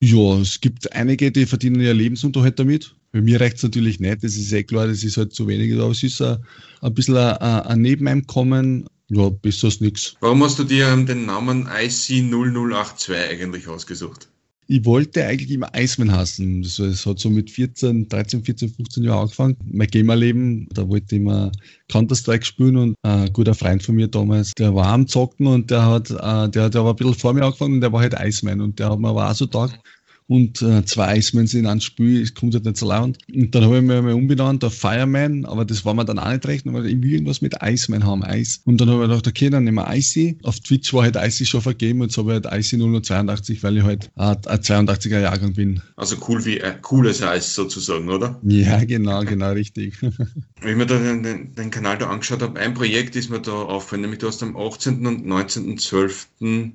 Ja, 0.00 0.38
es 0.38 0.60
gibt 0.60 0.92
einige, 0.92 1.32
die 1.32 1.46
verdienen 1.46 1.80
ja 1.80 1.92
Lebensunterhalt 1.92 2.60
damit. 2.60 2.94
Bei 3.10 3.20
mir 3.20 3.40
reicht 3.40 3.56
es 3.56 3.64
natürlich 3.64 3.98
nicht, 3.98 4.22
das 4.22 4.36
ist 4.36 4.52
eh 4.52 4.62
klar, 4.62 4.86
das 4.86 5.02
ist 5.02 5.16
halt 5.16 5.32
zu 5.32 5.48
wenig, 5.48 5.72
aber 5.74 5.90
es 5.90 6.04
ist 6.04 6.22
ein, 6.22 6.38
ein 6.82 6.94
bisschen 6.94 7.16
ein, 7.16 7.40
ein 7.40 7.82
Nebeneinkommen. 7.82 8.86
Ja, 9.08 9.30
besser 9.30 9.66
als 9.66 9.80
nichts. 9.80 10.14
Warum 10.20 10.44
hast 10.44 10.58
du 10.58 10.64
dir 10.64 10.94
den 10.94 11.26
Namen 11.26 11.66
IC0082 11.66 13.30
eigentlich 13.30 13.66
ausgesucht? 13.66 14.28
Ich 14.70 14.84
wollte 14.84 15.24
eigentlich 15.24 15.50
immer 15.50 15.70
Iceman 15.74 16.12
hassen. 16.12 16.62
Das, 16.62 16.76
das, 16.76 17.06
hat 17.06 17.18
so 17.18 17.30
mit 17.30 17.50
14, 17.50 18.08
13, 18.08 18.44
14, 18.44 18.68
15 18.68 19.02
Jahren 19.02 19.22
angefangen. 19.22 19.56
Mein 19.64 19.88
Gamerleben, 19.88 20.68
da 20.70 20.86
wollte 20.86 21.16
ich 21.16 21.22
immer 21.22 21.50
Counter-Strike 21.88 22.44
spielen 22.44 22.76
und 22.76 22.94
ein 23.02 23.32
guter 23.32 23.54
Freund 23.54 23.82
von 23.82 23.94
mir 23.94 24.08
damals, 24.08 24.52
der 24.52 24.74
war 24.74 24.88
am 24.88 25.08
Zocken 25.08 25.46
und 25.46 25.70
der 25.70 25.86
hat, 25.86 26.10
äh, 26.10 26.50
der, 26.50 26.68
der 26.68 26.84
war 26.84 26.92
ein 26.92 26.96
bisschen 26.96 27.14
vor 27.14 27.32
mir 27.32 27.44
angefangen 27.44 27.74
und 27.74 27.80
der 27.80 27.92
war 27.92 28.02
halt 28.02 28.14
Iceman 28.20 28.60
und 28.60 28.78
der 28.78 28.90
hat 28.90 28.98
mir 28.98 29.08
aber 29.08 29.30
auch 29.30 29.34
so 29.34 29.46
taugt 29.46 29.80
und 30.28 30.60
äh, 30.60 30.84
zwei 30.84 31.16
Icemans 31.16 31.54
in 31.54 31.66
einem 31.66 31.80
Spiel, 31.80 32.22
es 32.22 32.34
kommt 32.34 32.54
halt 32.54 32.66
nicht 32.66 32.76
so 32.76 32.86
laut. 32.86 33.16
Und 33.34 33.54
dann 33.54 33.64
habe 33.64 33.78
ich 33.78 33.82
mir 33.82 34.02
mal 34.02 34.12
umbenannt 34.12 34.62
auf 34.62 34.74
Fireman, 34.74 35.46
aber 35.46 35.64
das 35.64 35.86
war 35.86 35.94
mir 35.94 36.04
dann 36.04 36.18
auch 36.18 36.30
nicht 36.30 36.46
recht, 36.46 36.66
weil 36.66 36.86
ich 36.86 37.02
will 37.02 37.14
irgendwas 37.14 37.40
mit 37.40 37.54
Iceman 37.62 38.04
haben, 38.04 38.22
Eis. 38.22 38.60
Und 38.66 38.78
dann 38.78 38.90
habe 38.90 39.04
ich 39.04 39.08
gedacht, 39.08 39.26
okay, 39.26 39.48
dann 39.48 39.64
nehmen 39.64 39.78
wir 39.78 39.90
Icy. 39.90 40.38
Auf 40.42 40.60
Twitch 40.60 40.92
war 40.92 41.04
halt 41.04 41.16
Icy 41.16 41.46
schon 41.46 41.62
vergeben 41.62 42.02
und 42.02 42.12
so 42.12 42.22
habe 42.22 42.36
ich 42.36 42.44
halt 42.44 42.60
Icy 42.60 42.76
082, 42.76 43.62
weil 43.62 43.78
ich 43.78 43.82
halt 43.84 44.10
äh, 44.16 44.22
ein 44.22 44.36
82er 44.36 45.18
Jahrgang 45.18 45.54
bin. 45.54 45.80
Also 45.96 46.16
cool 46.28 46.44
wie 46.44 46.62
ein 46.62 46.82
cooles 46.82 47.22
Eis 47.22 47.54
sozusagen, 47.54 48.10
oder? 48.10 48.38
Ja, 48.42 48.84
genau, 48.84 49.24
genau, 49.24 49.52
richtig. 49.52 49.96
Wenn 50.02 50.70
ich 50.70 50.76
mir 50.76 50.86
da 50.86 50.98
den, 50.98 51.22
den, 51.22 51.54
den, 51.54 51.70
Kanal 51.70 51.96
da 51.96 52.10
angeschaut 52.10 52.42
habe, 52.42 52.60
ein 52.60 52.74
Projekt 52.74 53.16
ist 53.16 53.30
mir 53.30 53.40
da 53.40 53.52
aufgefallen, 53.52 54.02
nämlich 54.02 54.18
du 54.18 54.26
hast 54.26 54.42
am 54.42 54.56
18. 54.56 55.06
und 55.06 55.26
19.12. 55.26 56.72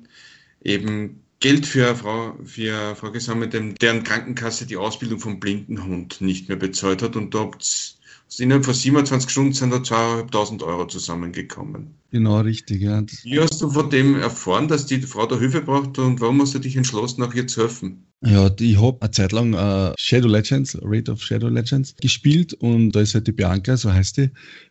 eben 0.64 1.20
Geld 1.40 1.66
für 1.66 1.86
eine 1.86 1.96
Frau, 1.96 2.38
für 2.44 2.94
Frau 2.96 3.10
gesammelt, 3.10 3.52
deren 3.52 4.02
Krankenkasse 4.04 4.66
die 4.66 4.76
Ausbildung 4.76 5.18
vom 5.20 5.40
Blindenhund 5.40 6.20
nicht 6.20 6.48
mehr 6.48 6.56
bezahlt 6.56 7.02
hat. 7.02 7.16
Und 7.16 7.34
da 7.34 7.40
habt 7.40 7.98
innerhalb 8.38 8.64
von 8.64 8.74
27 8.74 9.30
Stunden 9.30 9.52
sind 9.52 9.70
da 9.70 9.76
2.500 9.76 10.62
Euro 10.64 10.86
zusammengekommen. 10.86 11.94
Genau, 12.10 12.40
richtig, 12.40 12.80
ja. 12.82 13.02
Wie 13.22 13.40
hast 13.40 13.60
du 13.60 13.70
von 13.70 13.90
dem 13.90 14.16
erfahren, 14.16 14.68
dass 14.68 14.86
die 14.86 15.00
Frau 15.00 15.26
da 15.26 15.38
Hilfe 15.38 15.62
braucht 15.62 15.98
und 15.98 16.20
warum 16.20 16.40
hast 16.40 16.54
du 16.54 16.58
dich 16.58 16.76
entschlossen, 16.76 17.22
auch 17.22 17.34
ihr 17.34 17.46
zu 17.46 17.62
helfen? 17.62 18.06
Ja, 18.24 18.50
ich 18.58 18.80
habe 18.80 18.96
eine 19.00 19.10
Zeit 19.10 19.32
lang 19.32 19.54
uh, 19.54 19.92
Shadow 19.98 20.28
Legends, 20.28 20.78
Raid 20.82 21.08
of 21.08 21.22
Shadow 21.22 21.48
Legends 21.48 21.94
gespielt 21.96 22.54
und 22.54 22.92
da 22.92 23.00
ist 23.00 23.14
halt 23.14 23.26
die 23.26 23.32
Bianca, 23.32 23.76
so 23.76 23.92
heißt 23.92 24.16
die, 24.16 24.30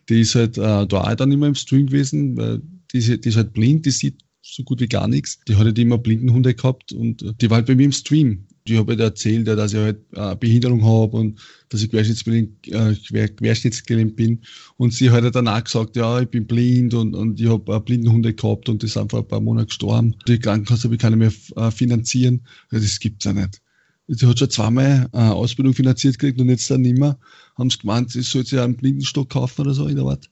die 0.10 0.22
ist 0.22 0.36
halt 0.36 0.58
uh, 0.58 0.86
da 0.86 1.02
auch 1.02 1.16
dann 1.16 1.32
immer 1.32 1.48
im 1.48 1.56
Stream 1.56 1.88
gewesen, 1.88 2.36
weil 2.36 2.62
die, 2.94 3.22
die 3.22 3.30
ist 3.30 3.36
halt 3.36 3.54
blind, 3.54 3.86
die 3.86 3.92
sieht 3.92 4.24
so 4.44 4.64
gut 4.64 4.82
wie 4.82 4.88
gar 4.88 5.08
nichts. 5.08 5.40
Die 5.48 5.56
hat 5.56 5.66
halt 5.66 5.80
immer 5.80 5.98
Blindenhunde 5.98 6.54
gehabt 6.54 6.92
und 6.92 7.24
die 7.42 7.50
war 7.50 7.58
halt 7.58 7.68
bei 7.68 7.76
mir 7.76 7.86
im 7.86 7.92
Stream. 7.92 8.46
Die 8.68 8.78
habe 8.78 8.92
halt 8.92 9.00
erzählt, 9.00 9.48
dass 9.48 9.74
ich 9.74 9.80
halt 9.80 10.00
eine 10.16 10.36
Behinderung 10.36 10.84
habe 10.84 11.18
und 11.18 11.40
dass 11.70 11.82
ich 11.82 11.90
querschnittsgelähmt, 11.90 12.68
äh, 12.68 12.96
quer, 12.96 13.30
querschnittsgelähmt 13.30 14.16
bin. 14.16 14.42
Und 14.78 14.94
sie 14.94 15.12
hat 15.12 15.24
halt 15.24 15.36
dann 15.36 15.48
auch 15.48 15.64
gesagt, 15.64 15.96
ja, 15.96 16.22
ich 16.22 16.30
bin 16.30 16.46
blind 16.46 16.94
und, 16.94 17.16
und 17.16 17.40
ich 17.40 17.48
habe 17.48 17.80
Blindenhunde 17.80 18.34
gehabt 18.34 18.70
und 18.70 18.84
die 18.84 18.88
sind 18.88 19.12
vor 19.12 19.20
ein 19.20 19.28
paar 19.28 19.42
Monaten 19.42 19.68
gestorben. 19.68 20.16
Die 20.28 20.40
Krankenkasse 20.40 20.86
habe 20.86 20.96
ich 20.96 21.02
keine 21.02 21.16
mehr 21.16 21.32
äh, 21.56 21.72
finanzieren. 21.72 22.46
Das 22.70 23.00
gibt's 23.00 23.26
ja 23.26 23.34
nicht. 23.34 23.62
Sie 24.08 24.28
hat 24.28 24.40
schon 24.40 24.50
zweimal 24.50 25.10
äh, 25.14 25.18
Ausbildung 25.18 25.74
finanziert 25.74 26.20
gekriegt 26.20 26.40
und 26.40 26.50
jetzt 26.50 26.70
dann 26.70 26.82
nicht 26.82 26.98
mehr. 26.98 27.18
Haben 27.58 27.70
sie 27.70 27.80
gemeint, 27.80 28.12
sie 28.12 28.22
soll 28.22 28.46
sich 28.46 28.60
einen 28.60 28.76
Blindenstock 28.76 29.30
kaufen 29.30 29.62
oder 29.62 29.74
so 29.74 29.88
in 29.88 29.96
der 29.96 30.06
Art. 30.06 30.30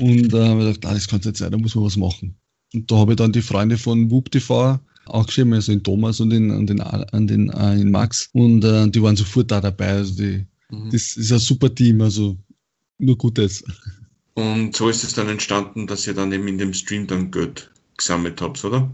Und 0.00 0.08
äh, 0.08 0.20
ich 0.20 0.28
dachte, 0.28 0.80
nein, 0.82 0.94
das 0.94 1.08
kann 1.08 1.20
nicht 1.24 1.36
sein, 1.36 1.50
da 1.50 1.58
muss 1.58 1.74
man 1.74 1.84
was 1.84 1.96
machen. 1.96 2.36
Und 2.72 2.90
da 2.90 2.96
habe 2.96 3.12
ich 3.12 3.16
dann 3.16 3.32
die 3.32 3.42
Freunde 3.42 3.78
von 3.78 4.10
Whoop 4.10 4.30
TV 4.30 4.80
auch 5.06 5.26
geschrieben, 5.26 5.52
also 5.52 5.72
den 5.72 5.82
Thomas 5.82 6.20
und 6.20 6.30
den, 6.30 6.50
an 6.50 6.66
den, 6.66 6.80
an 6.80 7.26
den, 7.26 7.50
äh, 7.50 7.76
den 7.76 7.90
Max. 7.90 8.30
Und 8.32 8.64
äh, 8.64 8.88
die 8.88 9.02
waren 9.02 9.16
sofort 9.16 9.50
da 9.50 9.60
dabei. 9.60 9.88
Also 9.88 10.14
die, 10.14 10.46
mhm. 10.70 10.90
das 10.90 11.16
ist 11.16 11.32
ein 11.32 11.38
super 11.38 11.74
Team, 11.74 12.00
also 12.00 12.36
nur 12.98 13.16
Gutes. 13.18 13.64
Und 14.34 14.74
so 14.74 14.88
ist 14.88 15.04
es 15.04 15.14
dann 15.14 15.28
entstanden, 15.28 15.86
dass 15.86 16.06
ihr 16.06 16.14
dann 16.14 16.32
eben 16.32 16.48
in 16.48 16.58
dem 16.58 16.72
Stream 16.72 17.06
dann 17.06 17.30
Geld 17.30 17.70
gesammelt 17.96 18.40
habt, 18.40 18.64
oder? 18.64 18.90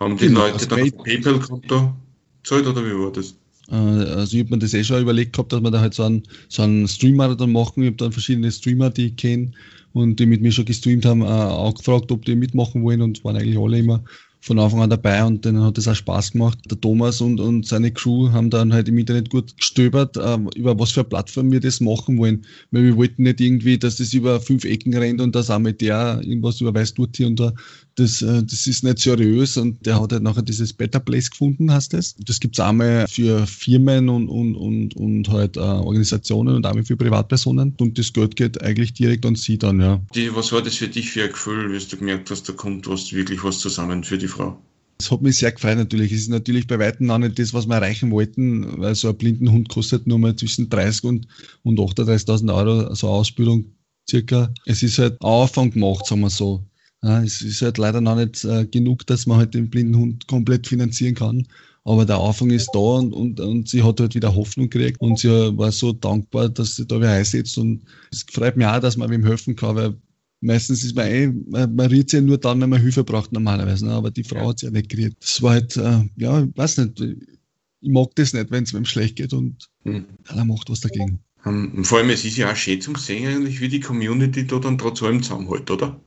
Haben 0.00 0.16
die 0.16 0.26
genau, 0.26 0.40
Leute 0.40 0.66
dann 0.66 0.90
PayPal-Konto 0.90 1.94
gezahlt 2.42 2.66
oder 2.66 2.84
wie 2.84 2.98
war 2.98 3.12
das? 3.12 3.36
Äh, 3.68 3.74
also 3.74 4.36
ich 4.36 4.42
habe 4.42 4.54
mir 4.54 4.58
das 4.58 4.74
eh 4.74 4.82
schon 4.82 5.02
überlegt 5.02 5.34
gehabt, 5.34 5.52
dass 5.52 5.62
wir 5.62 5.70
da 5.70 5.80
halt 5.80 5.94
so 5.94 6.02
einen, 6.02 6.24
so 6.48 6.62
einen 6.62 6.88
Stream-Marathon 6.88 7.52
machen. 7.52 7.82
Ich 7.82 7.88
habe 7.88 7.96
dann 7.96 8.12
verschiedene 8.12 8.50
Streamer, 8.50 8.90
die 8.90 9.06
ich 9.06 9.16
kenne, 9.16 9.52
und 9.92 10.20
die 10.20 10.26
mit 10.26 10.42
mir 10.42 10.52
schon 10.52 10.64
gestreamt 10.64 11.04
haben, 11.04 11.22
äh, 11.22 11.24
auch 11.24 11.74
gefragt, 11.74 12.10
ob 12.12 12.24
die 12.24 12.36
mitmachen 12.36 12.82
wollen 12.82 13.02
und 13.02 13.24
waren 13.24 13.36
eigentlich 13.36 13.58
alle 13.58 13.78
immer 13.78 14.04
von 14.42 14.58
Anfang 14.58 14.82
an 14.82 14.90
dabei 14.90 15.24
und 15.24 15.44
denen 15.44 15.62
hat 15.62 15.78
es 15.78 15.86
auch 15.86 15.94
Spaß 15.94 16.32
gemacht. 16.32 16.58
Der 16.68 16.80
Thomas 16.80 17.20
und, 17.20 17.38
und 17.38 17.64
seine 17.64 17.92
Crew 17.92 18.32
haben 18.32 18.50
dann 18.50 18.72
halt 18.72 18.88
im 18.88 18.98
Internet 18.98 19.30
gut 19.30 19.56
gestöbert, 19.56 20.16
äh, 20.16 20.36
über 20.56 20.76
was 20.80 20.90
für 20.90 21.00
eine 21.00 21.08
Plattform 21.10 21.52
wir 21.52 21.60
das 21.60 21.80
machen 21.80 22.18
wollen. 22.18 22.44
Weil 22.72 22.82
wir 22.82 22.96
wollten 22.96 23.22
nicht 23.22 23.40
irgendwie, 23.40 23.78
dass 23.78 23.96
das 23.96 24.12
über 24.12 24.40
fünf 24.40 24.64
Ecken 24.64 24.94
rennt 24.94 25.20
und 25.20 25.36
dass 25.36 25.48
auch 25.48 25.60
mit 25.60 25.80
der 25.80 26.20
irgendwas 26.24 26.60
überweist 26.60 26.98
wird 26.98 27.16
hier 27.16 27.28
und 27.28 27.38
da. 27.38 27.54
Das, 27.94 28.22
äh, 28.22 28.42
das 28.42 28.66
ist 28.66 28.82
nicht 28.82 28.98
seriös 28.98 29.56
und 29.56 29.84
der 29.86 30.00
hat 30.00 30.12
halt 30.12 30.22
nachher 30.22 30.42
dieses 30.42 30.72
Better 30.72 30.98
Place 30.98 31.30
gefunden, 31.30 31.70
heißt 31.70 31.92
das. 31.92 32.16
Das 32.18 32.40
gibt's 32.40 32.58
einmal 32.58 33.06
für 33.06 33.46
Firmen 33.46 34.08
und, 34.08 34.28
und, 34.28 34.56
und, 34.56 34.96
und 34.96 35.28
halt 35.28 35.56
äh, 35.56 35.60
Organisationen 35.60 36.56
und 36.56 36.66
einmal 36.66 36.84
für 36.84 36.96
Privatpersonen 36.96 37.76
und 37.78 37.98
das 37.98 38.12
Geld 38.12 38.34
geht 38.34 38.60
eigentlich 38.62 38.94
direkt 38.94 39.26
an 39.26 39.36
sie 39.36 39.58
dann, 39.58 39.78
ja. 39.78 40.00
Die, 40.14 40.34
was 40.34 40.52
war 40.52 40.62
das 40.62 40.76
für 40.76 40.88
dich 40.88 41.10
für 41.10 41.24
ein 41.24 41.30
Gefühl, 41.30 41.70
wie 41.70 41.78
du 41.78 41.96
gemerkt 41.98 42.30
hast, 42.30 42.48
da 42.48 42.54
kommt 42.54 42.88
was 42.88 43.12
wirklich 43.12 43.44
was 43.44 43.58
zusammen 43.58 44.02
für 44.02 44.16
die 44.16 44.31
Frau? 44.32 44.58
Das 44.98 45.10
hat 45.10 45.22
mich 45.22 45.38
sehr 45.38 45.52
gefreut 45.52 45.78
natürlich. 45.78 46.12
Es 46.12 46.22
ist 46.22 46.28
natürlich 46.28 46.66
bei 46.66 46.78
weitem 46.78 47.06
noch 47.06 47.18
nicht 47.18 47.38
das, 47.38 47.52
was 47.52 47.66
wir 47.66 47.74
erreichen 47.74 48.10
wollten, 48.10 48.80
weil 48.80 48.94
so 48.94 49.08
ein 49.08 49.16
Blindenhund 49.16 49.68
kostet 49.68 50.06
nur 50.06 50.18
mal 50.18 50.36
zwischen 50.36 50.68
30 50.68 51.04
und, 51.04 51.26
und 51.64 51.78
38.000 51.78 52.54
Euro, 52.54 52.94
so 52.94 53.08
eine 53.08 53.16
Ausbildung 53.16 53.64
circa. 54.08 54.52
Es 54.64 54.82
ist 54.82 54.98
halt 54.98 55.20
Aufwand 55.20 55.74
gemacht, 55.74 56.06
sagen 56.06 56.20
wir 56.20 56.30
so. 56.30 56.64
Es 57.02 57.42
ist 57.42 57.62
halt 57.62 57.78
leider 57.78 58.00
noch 58.00 58.14
nicht 58.14 58.44
äh, 58.44 58.64
genug, 58.64 59.04
dass 59.06 59.26
man 59.26 59.38
halt 59.38 59.54
den 59.54 59.70
blinden 59.70 59.96
Hund 59.96 60.28
komplett 60.28 60.68
finanzieren 60.68 61.16
kann. 61.16 61.48
Aber 61.84 62.06
der 62.06 62.20
Anfang 62.20 62.50
ist 62.50 62.70
da 62.72 62.78
und, 62.78 63.12
und, 63.12 63.40
und 63.40 63.68
sie 63.68 63.82
hat 63.82 63.98
halt 63.98 64.14
wieder 64.14 64.36
Hoffnung 64.36 64.70
gekriegt 64.70 65.00
und 65.00 65.18
sie 65.18 65.28
war 65.28 65.72
so 65.72 65.92
dankbar, 65.92 66.48
dass 66.48 66.76
sie 66.76 66.86
da 66.86 66.98
wieder 66.98 67.10
einsetzt. 67.10 67.58
Und 67.58 67.82
es 68.12 68.24
freut 68.30 68.56
mich 68.56 68.68
auch, 68.68 68.78
dass 68.78 68.96
man 68.96 69.12
ihm 69.12 69.26
helfen 69.26 69.56
kann, 69.56 69.74
weil 69.74 69.94
meistens 70.42 70.84
ist 70.84 70.94
man 70.94 71.06
eh, 71.06 71.28
man, 71.28 71.90
sie 71.90 72.04
ja 72.16 72.20
nur 72.20 72.38
dann, 72.38 72.60
wenn 72.60 72.70
man 72.70 72.80
Hilfe 72.80 73.04
braucht 73.04 73.32
normalerweise. 73.32 73.86
Ne? 73.86 73.92
Aber 73.92 74.10
die 74.10 74.24
Frau 74.24 74.48
hat 74.48 74.58
sie 74.58 74.66
ja 74.66 74.72
nicht 74.72 74.88
geriert. 74.88 75.16
Das 75.20 75.40
war 75.40 75.52
halt, 75.52 75.76
äh, 75.76 76.04
ja, 76.16 76.42
ich 76.42 76.56
weiß 76.56 76.78
nicht, 76.78 77.00
ich 77.00 77.90
mag 77.90 78.14
das 78.16 78.32
nicht, 78.32 78.50
wenn 78.50 78.64
es 78.64 78.72
mir 78.72 78.84
schlecht 78.84 79.16
geht 79.16 79.32
und 79.32 79.68
hm. 79.84 80.04
keiner 80.24 80.44
macht 80.44 80.68
was 80.70 80.80
dagegen. 80.80 81.20
Um, 81.44 81.84
vor 81.84 81.98
allem, 81.98 82.10
es 82.10 82.24
ist 82.24 82.36
ja 82.36 82.52
auch 82.52 82.56
schön 82.56 82.80
zum 82.80 82.94
Sehen 82.94 83.26
eigentlich, 83.26 83.60
wie 83.60 83.68
die 83.68 83.80
Community 83.80 84.46
da 84.46 84.58
dann 84.58 84.78
trotz 84.78 85.02
allem 85.02 85.22
zusammenhält, 85.22 85.70
oder? 85.70 86.00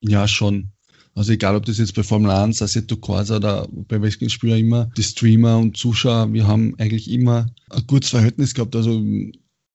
Ja, 0.00 0.28
schon. 0.28 0.70
Also 1.14 1.32
egal, 1.32 1.56
ob 1.56 1.64
das 1.64 1.78
jetzt 1.78 1.94
bei 1.94 2.02
Formel 2.02 2.30
1, 2.30 2.60
Assetto 2.60 2.96
Corsa 2.96 3.36
oder 3.36 3.66
bei 3.70 4.00
welchen 4.02 4.28
Spielen 4.28 4.58
immer, 4.58 4.84
die 4.96 5.02
Streamer 5.02 5.58
und 5.58 5.76
Zuschauer, 5.76 6.32
wir 6.32 6.46
haben 6.46 6.74
eigentlich 6.78 7.10
immer 7.10 7.46
ein 7.70 7.86
gutes 7.86 8.10
Verhältnis 8.10 8.54
gehabt. 8.54 8.76
Also 8.76 9.02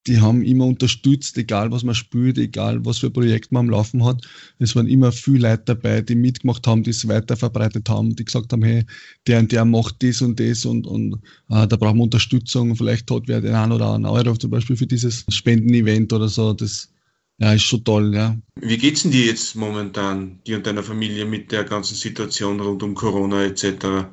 die 0.06 0.20
haben 0.20 0.42
immer 0.42 0.66
unterstützt, 0.66 1.38
egal 1.38 1.70
was 1.70 1.84
man 1.84 1.94
spielt, 1.94 2.36
egal 2.38 2.84
was 2.84 2.98
für 2.98 3.06
ein 3.06 3.12
Projekt 3.12 3.52
man 3.52 3.66
am 3.66 3.70
Laufen 3.70 4.04
hat. 4.04 4.22
Es 4.58 4.74
waren 4.74 4.88
immer 4.88 5.12
viele 5.12 5.48
Leute 5.50 5.62
dabei, 5.66 6.00
die 6.00 6.16
mitgemacht 6.16 6.66
haben, 6.66 6.82
die 6.82 6.90
es 6.90 7.06
weiter 7.06 7.36
verbreitet 7.36 7.88
haben, 7.88 8.16
die 8.16 8.24
gesagt 8.24 8.52
haben, 8.52 8.64
hey, 8.64 8.84
der 9.26 9.38
und 9.38 9.52
der 9.52 9.64
macht 9.64 10.02
das 10.02 10.20
und 10.20 10.40
das 10.40 10.64
und, 10.64 10.86
und 10.86 11.14
äh, 11.50 11.68
da 11.68 11.76
brauchen 11.76 11.98
wir 11.98 12.04
Unterstützung. 12.04 12.74
Vielleicht 12.74 13.10
hat 13.10 13.24
wer 13.26 13.40
den 13.40 13.54
einen 13.54 13.72
oder 13.72 13.86
anderen 13.86 14.16
Euro 14.16 14.36
zum 14.36 14.50
Beispiel 14.50 14.76
für 14.76 14.86
dieses 14.86 15.24
Spendenevent 15.28 16.12
oder 16.12 16.28
so. 16.28 16.52
Das 16.52 16.92
ja, 17.38 17.52
ist 17.52 17.62
schon 17.62 17.84
toll, 17.84 18.14
ja. 18.14 18.36
Wie 18.60 18.78
geht's 18.78 19.02
denn 19.02 19.12
dir 19.12 19.26
jetzt 19.26 19.54
momentan, 19.54 20.40
dir 20.46 20.56
und 20.56 20.66
deiner 20.66 20.82
Familie 20.82 21.24
mit 21.24 21.52
der 21.52 21.64
ganzen 21.64 21.94
Situation 21.94 22.60
rund 22.60 22.82
um 22.82 22.94
Corona 22.94 23.44
etc.? 23.44 24.06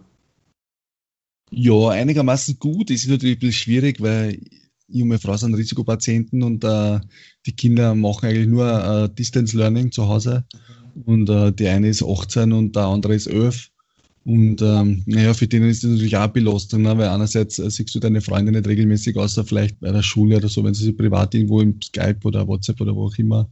Ja, 1.52 1.90
einigermaßen 1.90 2.60
gut. 2.60 2.92
Es 2.92 3.04
ist 3.04 3.10
natürlich 3.10 3.38
ein 3.38 3.40
bisschen 3.40 3.64
schwierig, 3.64 4.02
weil 4.02 4.40
meine 4.92 5.20
Frau 5.20 5.38
sind 5.38 5.54
Risikopatienten 5.54 6.44
und 6.44 6.64
äh, 6.64 7.00
die 7.46 7.56
Kinder 7.56 7.96
machen 7.96 8.28
eigentlich 8.28 8.48
nur 8.48 8.68
äh, 8.68 9.10
Distance 9.14 9.58
Learning 9.58 9.92
zu 9.92 10.08
Hause. 10.08 10.46
Und 11.06 11.30
äh, 11.30 11.52
die 11.52 11.68
eine 11.68 11.90
ist 11.90 12.04
18 12.04 12.52
und 12.52 12.76
der 12.76 12.86
andere 12.86 13.16
ist 13.16 13.28
11. 13.28 13.70
Und 14.26 14.62
ähm, 14.62 15.02
naja, 15.06 15.34
für 15.34 15.48
denen 15.48 15.70
ist 15.70 15.84
das 15.84 15.92
natürlich 15.92 16.18
auch 16.18 16.28
Belastung, 16.28 16.84
ne? 16.84 16.98
weil 16.98 17.08
einerseits 17.08 17.58
äh, 17.58 17.70
siehst 17.70 17.96
du 17.96 18.00
deine 18.00 18.22
Freunde 18.22 18.52
nicht 18.52 18.68
regelmäßig, 18.68 19.18
außer 19.18 19.46
vielleicht 19.46 19.80
bei 19.80 19.92
der 19.92 20.04
Schule 20.04 20.38
oder 20.38 20.50
so, 20.50 20.64
wenn 20.64 20.74
sie 20.74 20.86
sich 20.86 20.98
privat 20.98 21.34
irgendwo 21.34 21.62
im 21.62 21.82
Skype 21.82 22.20
oder 22.24 22.48
WhatsApp 22.48 22.82
oder 22.82 22.96
wo 22.96 23.06
auch 23.06 23.18
immer 23.18 23.50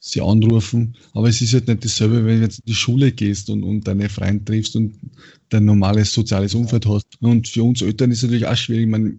sie 0.00 0.20
anrufen. 0.20 0.96
Aber 1.12 1.28
es 1.28 1.40
ist 1.40 1.52
halt 1.52 1.68
nicht 1.68 1.84
dasselbe, 1.84 2.24
wenn 2.24 2.38
du 2.38 2.42
jetzt 2.42 2.60
in 2.60 2.66
die 2.66 2.74
Schule 2.74 3.12
gehst 3.12 3.50
und, 3.50 3.62
und 3.62 3.86
deine 3.86 4.08
Freunde 4.08 4.44
triffst 4.44 4.76
und 4.76 4.96
dein 5.50 5.64
normales 5.64 6.12
soziales 6.12 6.54
Umfeld 6.54 6.86
hast. 6.86 7.06
Und 7.20 7.48
für 7.48 7.64
uns 7.64 7.82
Eltern 7.82 8.10
ist 8.10 8.18
es 8.18 8.22
natürlich 8.24 8.46
auch 8.46 8.56
schwierig. 8.56 8.84
Ich 8.84 8.90
meine, 8.90 9.18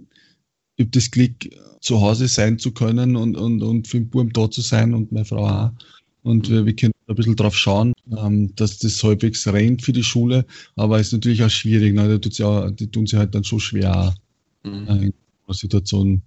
ich 0.80 0.86
habe 0.86 0.92
das 0.92 1.12
Glück, 1.12 1.34
zu 1.82 2.00
Hause 2.02 2.28
sein 2.28 2.58
zu 2.58 2.72
können 2.72 3.16
und, 3.16 3.36
und, 3.36 3.62
und 3.62 3.88
für 3.88 4.00
den 4.00 4.10
Buben 4.10 4.32
da 4.32 4.50
zu 4.50 4.62
sein 4.62 4.94
und 4.94 5.12
meine 5.12 5.26
Frau 5.26 5.46
auch. 5.46 5.72
Und 6.24 6.50
wir, 6.50 6.66
wir 6.66 6.76
können 6.76 6.94
ein 7.08 7.16
bisschen 7.16 7.36
drauf 7.36 7.56
schauen, 7.56 7.94
ähm, 8.18 8.54
dass 8.56 8.80
das 8.80 9.04
halbwegs 9.04 9.48
rennt 9.48 9.82
für 9.82 9.94
die 9.94 10.04
Schule, 10.04 10.46
aber 10.76 11.00
es 11.00 11.08
ist 11.08 11.14
natürlich 11.14 11.44
auch 11.44 11.50
schwierig. 11.50 11.94
Ne? 11.94 12.20
Da 12.20 12.30
ja, 12.32 12.72
die 12.72 12.88
tun 12.88 13.08
sich 13.08 13.18
halt 13.18 13.36
dann 13.36 13.44
schon 13.44 13.60
schwer 13.60 14.14
mhm. 14.64 14.88
äh, 14.88 15.06
in 15.06 15.14
der 15.48 15.56
Situation. 15.56 16.22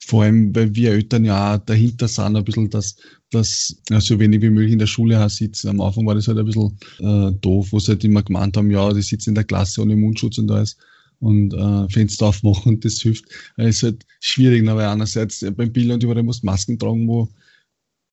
Vor 0.00 0.22
allem, 0.22 0.54
weil 0.54 0.74
wir 0.74 0.92
Eltern 0.92 1.24
ja 1.24 1.54
auch 1.54 1.58
dahinter 1.58 2.08
sind, 2.08 2.36
ein 2.36 2.44
bisschen, 2.44 2.70
dass, 2.70 2.96
dass 3.30 3.76
ja, 3.90 4.00
so 4.00 4.18
wenig 4.18 4.40
wie 4.42 4.50
möglich 4.50 4.72
in 4.72 4.78
der 4.78 4.86
Schule 4.86 5.22
auch 5.22 5.30
sitzen. 5.30 5.68
Am 5.68 5.80
Anfang 5.80 6.06
war 6.06 6.14
das 6.14 6.28
halt 6.28 6.38
ein 6.38 6.46
bisschen 6.46 6.78
äh, 7.00 7.32
doof, 7.40 7.68
wo 7.72 7.78
sie 7.78 7.92
halt 7.92 8.04
immer 8.04 8.22
gemeint 8.22 8.56
haben, 8.56 8.70
ja, 8.70 8.90
die 8.92 9.02
sitzen 9.02 9.30
in 9.30 9.34
der 9.34 9.44
Klasse 9.44 9.82
ohne 9.82 9.96
Mundschutz 9.96 10.38
und 10.38 10.50
alles 10.50 10.76
und 11.20 11.52
äh, 11.54 11.88
Fenster 11.88 12.26
aufmachen 12.26 12.74
und 12.74 12.84
das 12.84 13.00
hilft. 13.00 13.24
Es 13.56 13.76
ist 13.76 13.82
halt 13.82 14.06
schwierig, 14.20 14.62
ne, 14.64 14.74
weil 14.76 14.86
einerseits 14.86 15.44
beim 15.56 15.72
Bildern 15.72 16.00
überall 16.00 16.22
musst 16.22 16.44
Masken 16.44 16.78
tragen, 16.78 17.08
wo, 17.08 17.28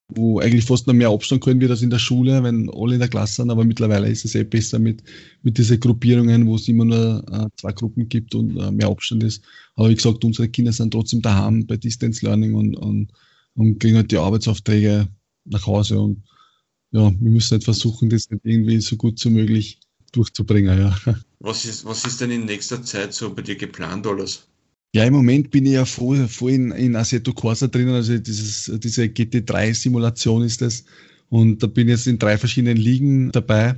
wo 0.09 0.39
eigentlich 0.39 0.65
fast 0.65 0.87
noch 0.87 0.93
mehr 0.93 1.09
Abstand 1.09 1.43
können 1.43 1.61
wir 1.61 1.67
das 1.67 1.81
in 1.81 1.89
der 1.89 1.99
Schule, 1.99 2.41
wenn 2.43 2.69
alle 2.69 2.95
in 2.95 2.99
der 2.99 3.09
Klasse 3.09 3.35
sind, 3.35 3.51
aber 3.51 3.63
mittlerweile 3.63 4.09
ist 4.09 4.25
es 4.25 4.35
eh 4.35 4.43
besser 4.43 4.79
mit, 4.79 5.03
mit 5.43 5.57
diesen 5.57 5.79
Gruppierungen, 5.79 6.47
wo 6.47 6.55
es 6.55 6.67
immer 6.67 6.85
nur 6.85 7.23
äh, 7.31 7.47
zwei 7.57 7.71
Gruppen 7.73 8.09
gibt 8.09 8.33
und 8.35 8.57
äh, 8.57 8.71
mehr 8.71 8.87
Abstand 8.87 9.23
ist. 9.23 9.43
Aber 9.75 9.89
wie 9.89 9.95
gesagt, 9.95 10.23
unsere 10.23 10.49
Kinder 10.49 10.71
sind 10.71 10.91
trotzdem 10.91 11.21
daheim 11.21 11.65
bei 11.65 11.77
Distance 11.77 12.25
Learning 12.25 12.55
und, 12.55 12.75
und, 12.75 13.11
und 13.55 13.79
kriegen 13.79 13.97
halt 13.97 14.11
die 14.11 14.17
Arbeitsaufträge 14.17 15.07
nach 15.45 15.65
Hause 15.67 15.99
und 15.99 16.23
ja, 16.91 17.11
wir 17.19 17.31
müssen 17.31 17.51
halt 17.51 17.63
versuchen, 17.63 18.09
das 18.09 18.29
irgendwie 18.43 18.79
so 18.79 18.95
gut 18.95 19.23
wie 19.25 19.29
möglich 19.29 19.79
durchzubringen, 20.11 20.77
ja. 20.77 20.97
Was 21.39 21.65
ist, 21.65 21.85
was 21.85 22.05
ist 22.05 22.21
denn 22.21 22.31
in 22.31 22.45
nächster 22.45 22.81
Zeit 22.83 23.13
so 23.13 23.33
bei 23.33 23.41
dir 23.41 23.55
geplant 23.55 24.07
alles? 24.07 24.47
Ja, 24.95 25.03
im 25.03 25.13
Moment 25.13 25.51
bin 25.51 25.65
ich 25.65 25.73
ja 25.73 25.83
voll, 25.83 26.27
voll 26.27 26.51
in, 26.51 26.71
in 26.71 26.95
Assetto 26.95 27.33
Corsa 27.33 27.67
drin, 27.67 27.89
also 27.89 28.17
dieses, 28.17 28.71
diese 28.79 29.03
GT3-Simulation 29.03 30.43
ist 30.43 30.61
das. 30.61 30.85
Und 31.27 31.61
da 31.61 31.67
bin 31.67 31.89
ich 31.89 31.95
jetzt 31.95 32.07
in 32.07 32.17
drei 32.17 32.37
verschiedenen 32.37 32.77
Ligen 32.77 33.31
dabei, 33.31 33.75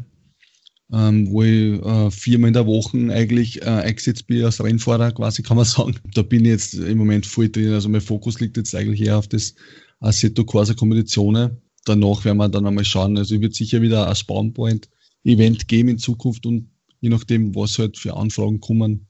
ähm, 0.93 1.28
wo 1.32 1.41
ich 1.41 1.82
äh, 1.84 2.12
viermal 2.12 2.50
in 2.50 2.54
der 2.54 2.67
Woche 2.67 2.98
eigentlich 3.12 3.63
äh, 3.63 3.65
eingesetzt 3.65 4.28
bin 4.28 4.43
als 4.43 4.63
Rennfahrer, 4.63 5.12
quasi 5.12 5.41
kann 5.41 5.58
man 5.58 5.65
sagen. 5.65 5.96
Da 6.13 6.22
bin 6.22 6.46
ich 6.46 6.52
jetzt 6.52 6.76
im 6.76 7.00
Moment 7.00 7.26
voll 7.26 7.50
drin. 7.50 7.74
Also 7.74 7.89
mein 7.89 8.02
Fokus 8.02 8.39
liegt 8.39 8.58
jetzt 8.58 8.76
eigentlich 8.76 9.02
eher 9.02 9.17
auf 9.17 9.28
das 9.28 9.56
Assetto 10.00 10.46
Corsa 10.46 10.76
Kombinationen. 10.76 11.58
Danach 11.86 12.26
werden 12.26 12.38
wir 12.38 12.50
dann 12.50 12.67
einmal 12.67 12.86
schauen. 12.86 13.17
Also 13.17 13.41
würde 13.41 13.56
sicher 13.56 13.82
wieder 13.82 14.08
ein 14.08 14.15
Spawnpoint 14.15 14.88
Event 15.24 15.67
geben 15.67 15.89
in 15.89 15.98
Zukunft 15.98 16.46
und 16.46 16.70
je 17.00 17.10
nachdem, 17.10 17.56
was 17.56 17.80
halt 17.80 17.98
für 17.98 18.16
Anfragen 18.16 18.60
kommen, 18.60 19.08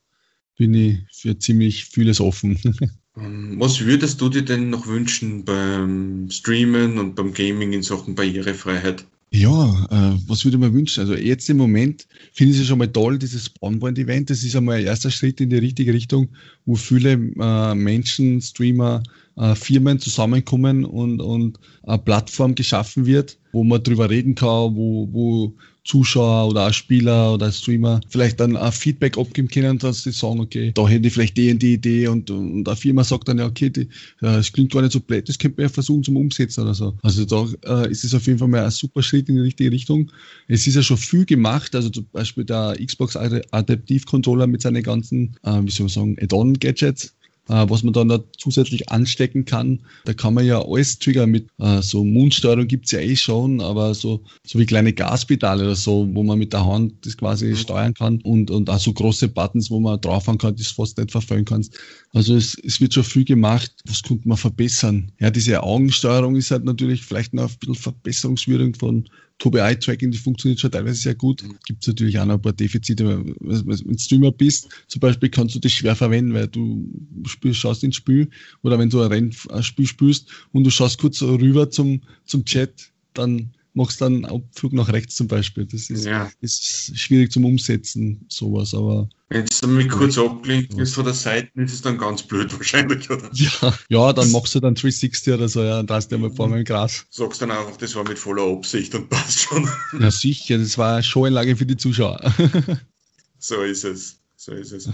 bin 0.58 0.74
ich 0.74 1.00
für 1.12 1.38
ziemlich 1.38 1.86
vieles 1.86 2.20
offen. 2.20 2.60
Ähm, 3.20 3.56
was 3.58 3.82
würdest 3.82 4.22
du 4.22 4.30
dir 4.30 4.44
denn 4.44 4.70
noch 4.70 4.86
wünschen 4.86 5.44
beim 5.44 6.30
Streamen 6.30 7.00
und 7.00 7.16
beim 7.16 7.34
Gaming 7.34 7.74
in 7.74 7.82
Sachen 7.82 8.14
Barrierefreiheit? 8.14 9.06
Ja, 9.32 9.88
äh, 9.92 10.18
was 10.28 10.46
würde 10.46 10.58
man 10.58 10.74
wünschen? 10.74 11.02
Also 11.02 11.16
jetzt 11.16 11.50
im 11.50 11.58
Moment 11.58 12.08
finde 12.32 12.54
ich 12.54 12.62
es 12.62 12.68
schon 12.68 12.78
mal 12.78 12.88
toll, 12.88 13.20
dieses 13.20 13.46
Spawnpoint-Event. 13.46 14.30
Das 14.30 14.44
ist 14.44 14.56
einmal 14.56 14.78
ein 14.78 14.86
erster 14.86 15.12
Schritt 15.12 15.42
in 15.42 15.50
die 15.50 15.58
richtige 15.58 15.94
Richtung, 15.94 16.30
wo 16.66 16.76
viele 16.76 17.14
äh, 17.14 17.76
Menschen, 17.76 18.42
Streamer, 18.42 19.04
äh, 19.36 19.54
Firmen 19.56 20.00
zusammenkommen 20.00 20.86
und, 20.86 21.20
und 21.20 21.60
eine 21.84 21.98
Plattform 21.98 22.56
geschaffen 22.56 23.06
wird, 23.06 23.38
wo 23.52 23.66
man 23.66 23.84
drüber 23.84 24.10
reden 24.10 24.36
kann, 24.36 24.76
wo, 24.76 25.10
wo 25.12 25.54
Zuschauer 25.88 26.50
oder 26.50 26.68
auch 26.68 26.74
Spieler 26.74 27.34
oder 27.34 27.52
Streamer 27.52 28.02
vielleicht 28.10 28.40
dann 28.40 28.58
ein 28.58 28.72
Feedback 28.74 29.18
abgeben 29.18 29.48
können, 29.48 29.78
dass 29.78 30.04
sie 30.04 30.12
sagen, 30.12 30.42
okay, 30.42 30.72
da 30.74 30.88
hätte 30.88 31.08
ich 31.08 31.14
vielleicht 31.14 31.38
die 31.38 31.52
und 31.52 31.62
die 31.62 31.74
Idee 31.74 32.08
und, 32.10 32.30
und 32.30 32.68
eine 32.68 32.76
Firma 32.76 33.06
sagt 33.06 33.30
dann, 33.30 33.38
ja, 33.38 33.46
okay, 33.46 33.72
das 34.20 34.52
klingt 34.52 34.74
gar 34.74 34.82
nicht 34.82 34.92
so 34.92 35.00
blöd, 35.00 35.30
das 35.30 35.38
könnte 35.38 35.62
man 35.62 35.70
ja 35.70 35.74
versuchen 35.74 36.04
zum 36.04 36.18
Umsetzen 36.18 36.64
oder 36.64 36.74
so. 36.74 36.98
Also 37.04 37.24
da 37.24 37.48
äh, 37.84 37.90
ist 37.90 38.04
es 38.04 38.14
auf 38.14 38.28
jeden 38.28 38.38
Fall 38.38 38.50
mal 38.50 38.66
ein 38.66 38.72
super 38.72 39.02
Schritt 39.02 39.30
in 39.30 39.36
die 39.36 39.42
richtige 39.42 39.72
Richtung. 39.72 40.12
Es 40.48 40.68
ist 40.68 40.76
ja 40.76 40.84
schon 40.84 40.98
viel 40.98 41.26
gemacht, 41.26 41.74
also 41.74 41.90
zum 41.90 42.06
Beispiel 42.12 42.44
der 42.44 42.76
Xbox 42.86 43.16
Adaptive 43.16 44.06
Controller 44.06 44.48
mit 44.48 44.62
seinen 44.62 44.84
ganzen, 44.84 45.38
äh, 45.44 45.62
wie 45.64 45.72
soll 45.72 45.86
man 45.86 45.90
sagen, 45.90 46.18
Add-on-Gadgets, 46.22 47.16
was 47.48 47.84
man 47.84 47.94
dann 47.94 48.10
da 48.10 48.20
zusätzlich 48.38 48.90
anstecken 48.90 49.46
kann. 49.46 49.80
Da 50.06 50.14
kann 50.14 50.34
man 50.34 50.46
ja 50.46 50.62
alles 50.62 51.00
triggern 51.00 51.32
mit 51.32 51.48
äh, 51.60 51.82
so 51.82 52.04
Mundsteuerung 52.04 52.68
gibt's 52.68 52.92
ja 52.92 53.00
eh 53.00 53.16
schon, 53.16 53.62
aber 53.62 53.94
so, 53.94 54.22
so 54.46 54.60
wie 54.60 54.66
kleine 54.66 54.94
Gaspedale 54.94 55.64
oder 55.64 55.76
so, 55.76 56.08
wo 56.14 56.24
man 56.24 56.40
mit 56.40 56.54
der 56.54 56.66
Hand 56.66 56.94
das 57.06 57.18
quasi 57.18 57.48
mhm. 57.48 57.56
steuern 57.56 57.94
kann 57.94 58.22
und, 58.22 58.52
und 58.52 58.70
auch 58.70 58.80
so 58.80 58.94
große 58.94 59.28
Buttons, 59.30 59.72
wo 59.72 59.80
man 59.80 60.00
draufhauen 60.02 60.38
kann, 60.38 60.56
das 60.56 60.68
fast 60.68 60.98
nicht 60.98 61.12
verfallen 61.12 61.46
kannst. 61.46 61.78
Also 62.14 62.36
es, 62.36 62.58
es 62.64 62.82
wird 62.82 62.94
schon 62.94 63.04
viel 63.04 63.26
gemacht. 63.26 63.72
Was 63.86 64.04
könnte 64.04 64.28
man 64.28 64.38
verbessern? 64.38 65.12
Ja, 65.20 65.30
diese 65.30 65.64
Augensteuerung 65.64 66.36
ist 66.36 66.52
halt 66.52 66.66
natürlich 66.66 67.04
vielleicht 67.04 67.34
noch 67.34 67.50
ein 67.50 67.58
bisschen 67.60 67.76
verbesserungswürdig 67.76 68.78
von 68.78 69.08
Tobi 69.40 69.60
Eye 69.60 69.78
Tracking, 69.78 70.12
die 70.12 70.18
funktioniert 70.18 70.60
schon 70.60 70.72
teilweise 70.72 71.00
sehr 71.00 71.16
gut. 71.16 71.44
Mhm. 71.44 71.58
Gibt 71.66 71.84
es 71.84 71.88
natürlich 71.88 72.18
auch 72.20 72.26
noch 72.26 72.36
ein 72.36 72.42
paar 72.42 72.54
Defizite. 72.54 73.06
Wenn 73.06 73.66
du 73.66 73.98
Streamer 74.00 74.32
bist, 74.32 74.70
zum 74.88 75.00
Beispiel 75.00 75.30
kannst 75.30 75.56
du 75.56 75.60
das 75.60 75.72
schwer 75.72 75.96
verwenden, 75.96 76.34
weil 76.34 76.48
du 76.48 76.88
spielst, 77.26 77.60
schaust 77.60 77.84
ins 77.84 77.96
Spiel 77.96 78.30
oder 78.64 78.80
wenn 78.80 78.90
du 78.90 79.02
ein 79.02 79.12
Rennspiel 79.12 79.86
spielst 79.86 80.30
und 80.54 80.64
du 80.64 80.72
schaust 80.72 81.00
kurz 81.00 81.22
rüber 81.22 81.70
zum, 81.70 82.02
zum 82.26 82.46
Chat, 82.46 82.92
dann 83.14 83.52
machst 83.78 84.02
dann 84.02 84.16
einen 84.16 84.26
Abflug 84.26 84.74
nach 84.74 84.92
rechts 84.92 85.16
zum 85.16 85.28
Beispiel. 85.28 85.66
Das 85.66 85.90
ist, 85.90 86.06
ja. 86.06 86.30
ist 86.42 87.00
schwierig 87.00 87.32
zum 87.32 87.46
Umsetzen, 87.46 88.26
sowas, 88.28 88.74
aber. 88.74 89.08
Wenn 89.30 89.44
es 89.44 89.62
dann 89.62 89.74
mal 89.74 89.88
kurz 89.88 90.18
abgelenkt 90.18 90.74
ist 90.76 90.96
von 90.96 91.06
der 91.06 91.14
Seite, 91.14 91.50
ist 91.56 91.74
es 91.74 91.82
dann 91.82 91.98
ganz 91.98 92.24
blöd 92.24 92.52
wahrscheinlich, 92.58 93.10
oder? 93.10 93.30
Ja, 93.34 93.78
ja 93.90 94.14
dann 94.14 94.32
machst 94.32 94.56
du 94.56 94.60
dann 94.60 94.76
360 94.76 95.34
oder 95.34 95.48
so, 95.48 95.64
ja, 95.64 95.80
und 95.80 95.90
drehst 95.90 96.12
dir 96.12 96.18
mal 96.18 96.32
vor 96.32 96.48
meinem 96.48 96.64
Gras. 96.64 97.06
Sagst 97.10 97.42
dann 97.42 97.52
einfach, 97.52 97.78
das 97.78 97.96
war 97.96 98.08
mit 98.08 98.18
voller 98.18 98.44
Absicht 98.44 98.94
und 98.96 99.10
passt 99.10 99.42
schon. 99.42 99.70
Ja, 100.00 100.12
sicher, 100.12 100.58
das 100.58 100.78
war 100.78 100.94
eine 100.94 101.04
Showeinlage 101.04 101.56
für 101.56 101.66
die 101.66 101.78
Zuschauer. 101.78 102.20
so 103.40 103.62
ist 103.62 103.84
es, 103.84 104.20
so 104.36 104.54
ist 104.54 104.72
es. 104.72 104.90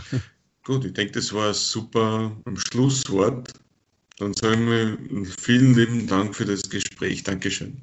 Gut, 0.66 0.86
ich 0.86 0.94
denke, 0.94 1.14
das 1.14 1.32
war 1.34 1.50
ein 1.50 1.54
super 1.54 2.36
Schlusswort. 2.56 3.54
Dann 4.18 4.34
sagen 4.34 4.68
wir 4.68 4.98
vielen 5.38 5.74
lieben 5.76 6.08
Dank 6.08 6.36
für 6.36 6.46
das 6.46 6.70
Gespräch. 6.70 7.24
Dankeschön. 7.24 7.82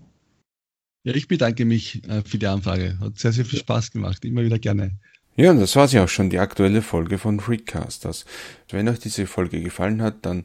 Ja, 1.02 1.14
ich 1.14 1.28
bedanke 1.28 1.64
mich 1.64 2.06
äh, 2.08 2.22
für 2.22 2.38
die 2.38 2.46
Anfrage. 2.46 2.98
Hat 3.00 3.18
sehr, 3.18 3.32
sehr 3.32 3.44
viel 3.44 3.58
Spaß 3.58 3.90
gemacht. 3.90 4.24
Immer 4.24 4.44
wieder 4.44 4.58
gerne. 4.58 4.92
Ja, 5.36 5.52
und 5.52 5.60
das 5.60 5.76
war 5.76 5.88
sie 5.88 6.00
auch 6.00 6.08
schon, 6.08 6.28
die 6.28 6.38
aktuelle 6.38 6.82
Folge 6.82 7.16
von 7.16 7.40
Freakcasters. 7.40 8.26
Wenn 8.68 8.88
euch 8.88 8.98
diese 8.98 9.26
Folge 9.26 9.62
gefallen 9.62 10.02
hat, 10.02 10.26
dann 10.26 10.44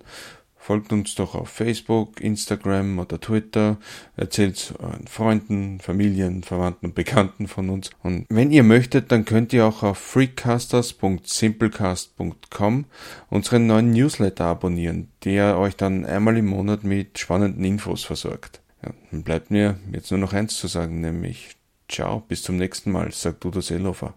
folgt 0.56 0.94
uns 0.94 1.16
doch 1.16 1.36
auf 1.36 1.50
Facebook, 1.50 2.22
Instagram 2.22 2.98
oder 2.98 3.20
Twitter, 3.20 3.78
erzählt 4.16 4.74
euren 4.80 5.08
Freunden, 5.08 5.80
Familien, 5.80 6.42
Verwandten 6.42 6.88
und 6.88 6.96
Bekannten 6.96 7.48
von 7.48 7.70
uns. 7.70 7.92
Und 8.02 8.26
wenn 8.30 8.50
ihr 8.52 8.64
möchtet, 8.64 9.12
dann 9.12 9.26
könnt 9.26 9.54
ihr 9.54 9.66
auch 9.66 9.84
auf 9.84 9.98
freakcasters.simplecast.com 9.98 12.86
unseren 13.30 13.68
neuen 13.68 13.92
Newsletter 13.92 14.46
abonnieren, 14.46 15.10
der 15.24 15.60
euch 15.60 15.76
dann 15.76 16.06
einmal 16.06 16.38
im 16.38 16.48
Monat 16.48 16.84
mit 16.84 17.20
spannenden 17.20 17.64
Infos 17.64 18.04
versorgt. 18.04 18.62
Ja, 18.86 18.94
dann 19.12 19.24
bleibt 19.24 19.52
mir 19.52 19.80
jetzt 19.92 20.12
nur 20.12 20.20
noch 20.20 20.34
eins 20.34 20.58
zu 20.58 20.68
sagen, 20.68 21.02
nämlich 21.02 21.58
Ciao, 21.88 22.22
bis 22.22 22.42
zum 22.42 22.58
nächsten 22.58 22.92
Mal, 22.92 23.12
sagt 23.12 23.46
Udo 23.46 23.62
Seelofer. 23.62 24.16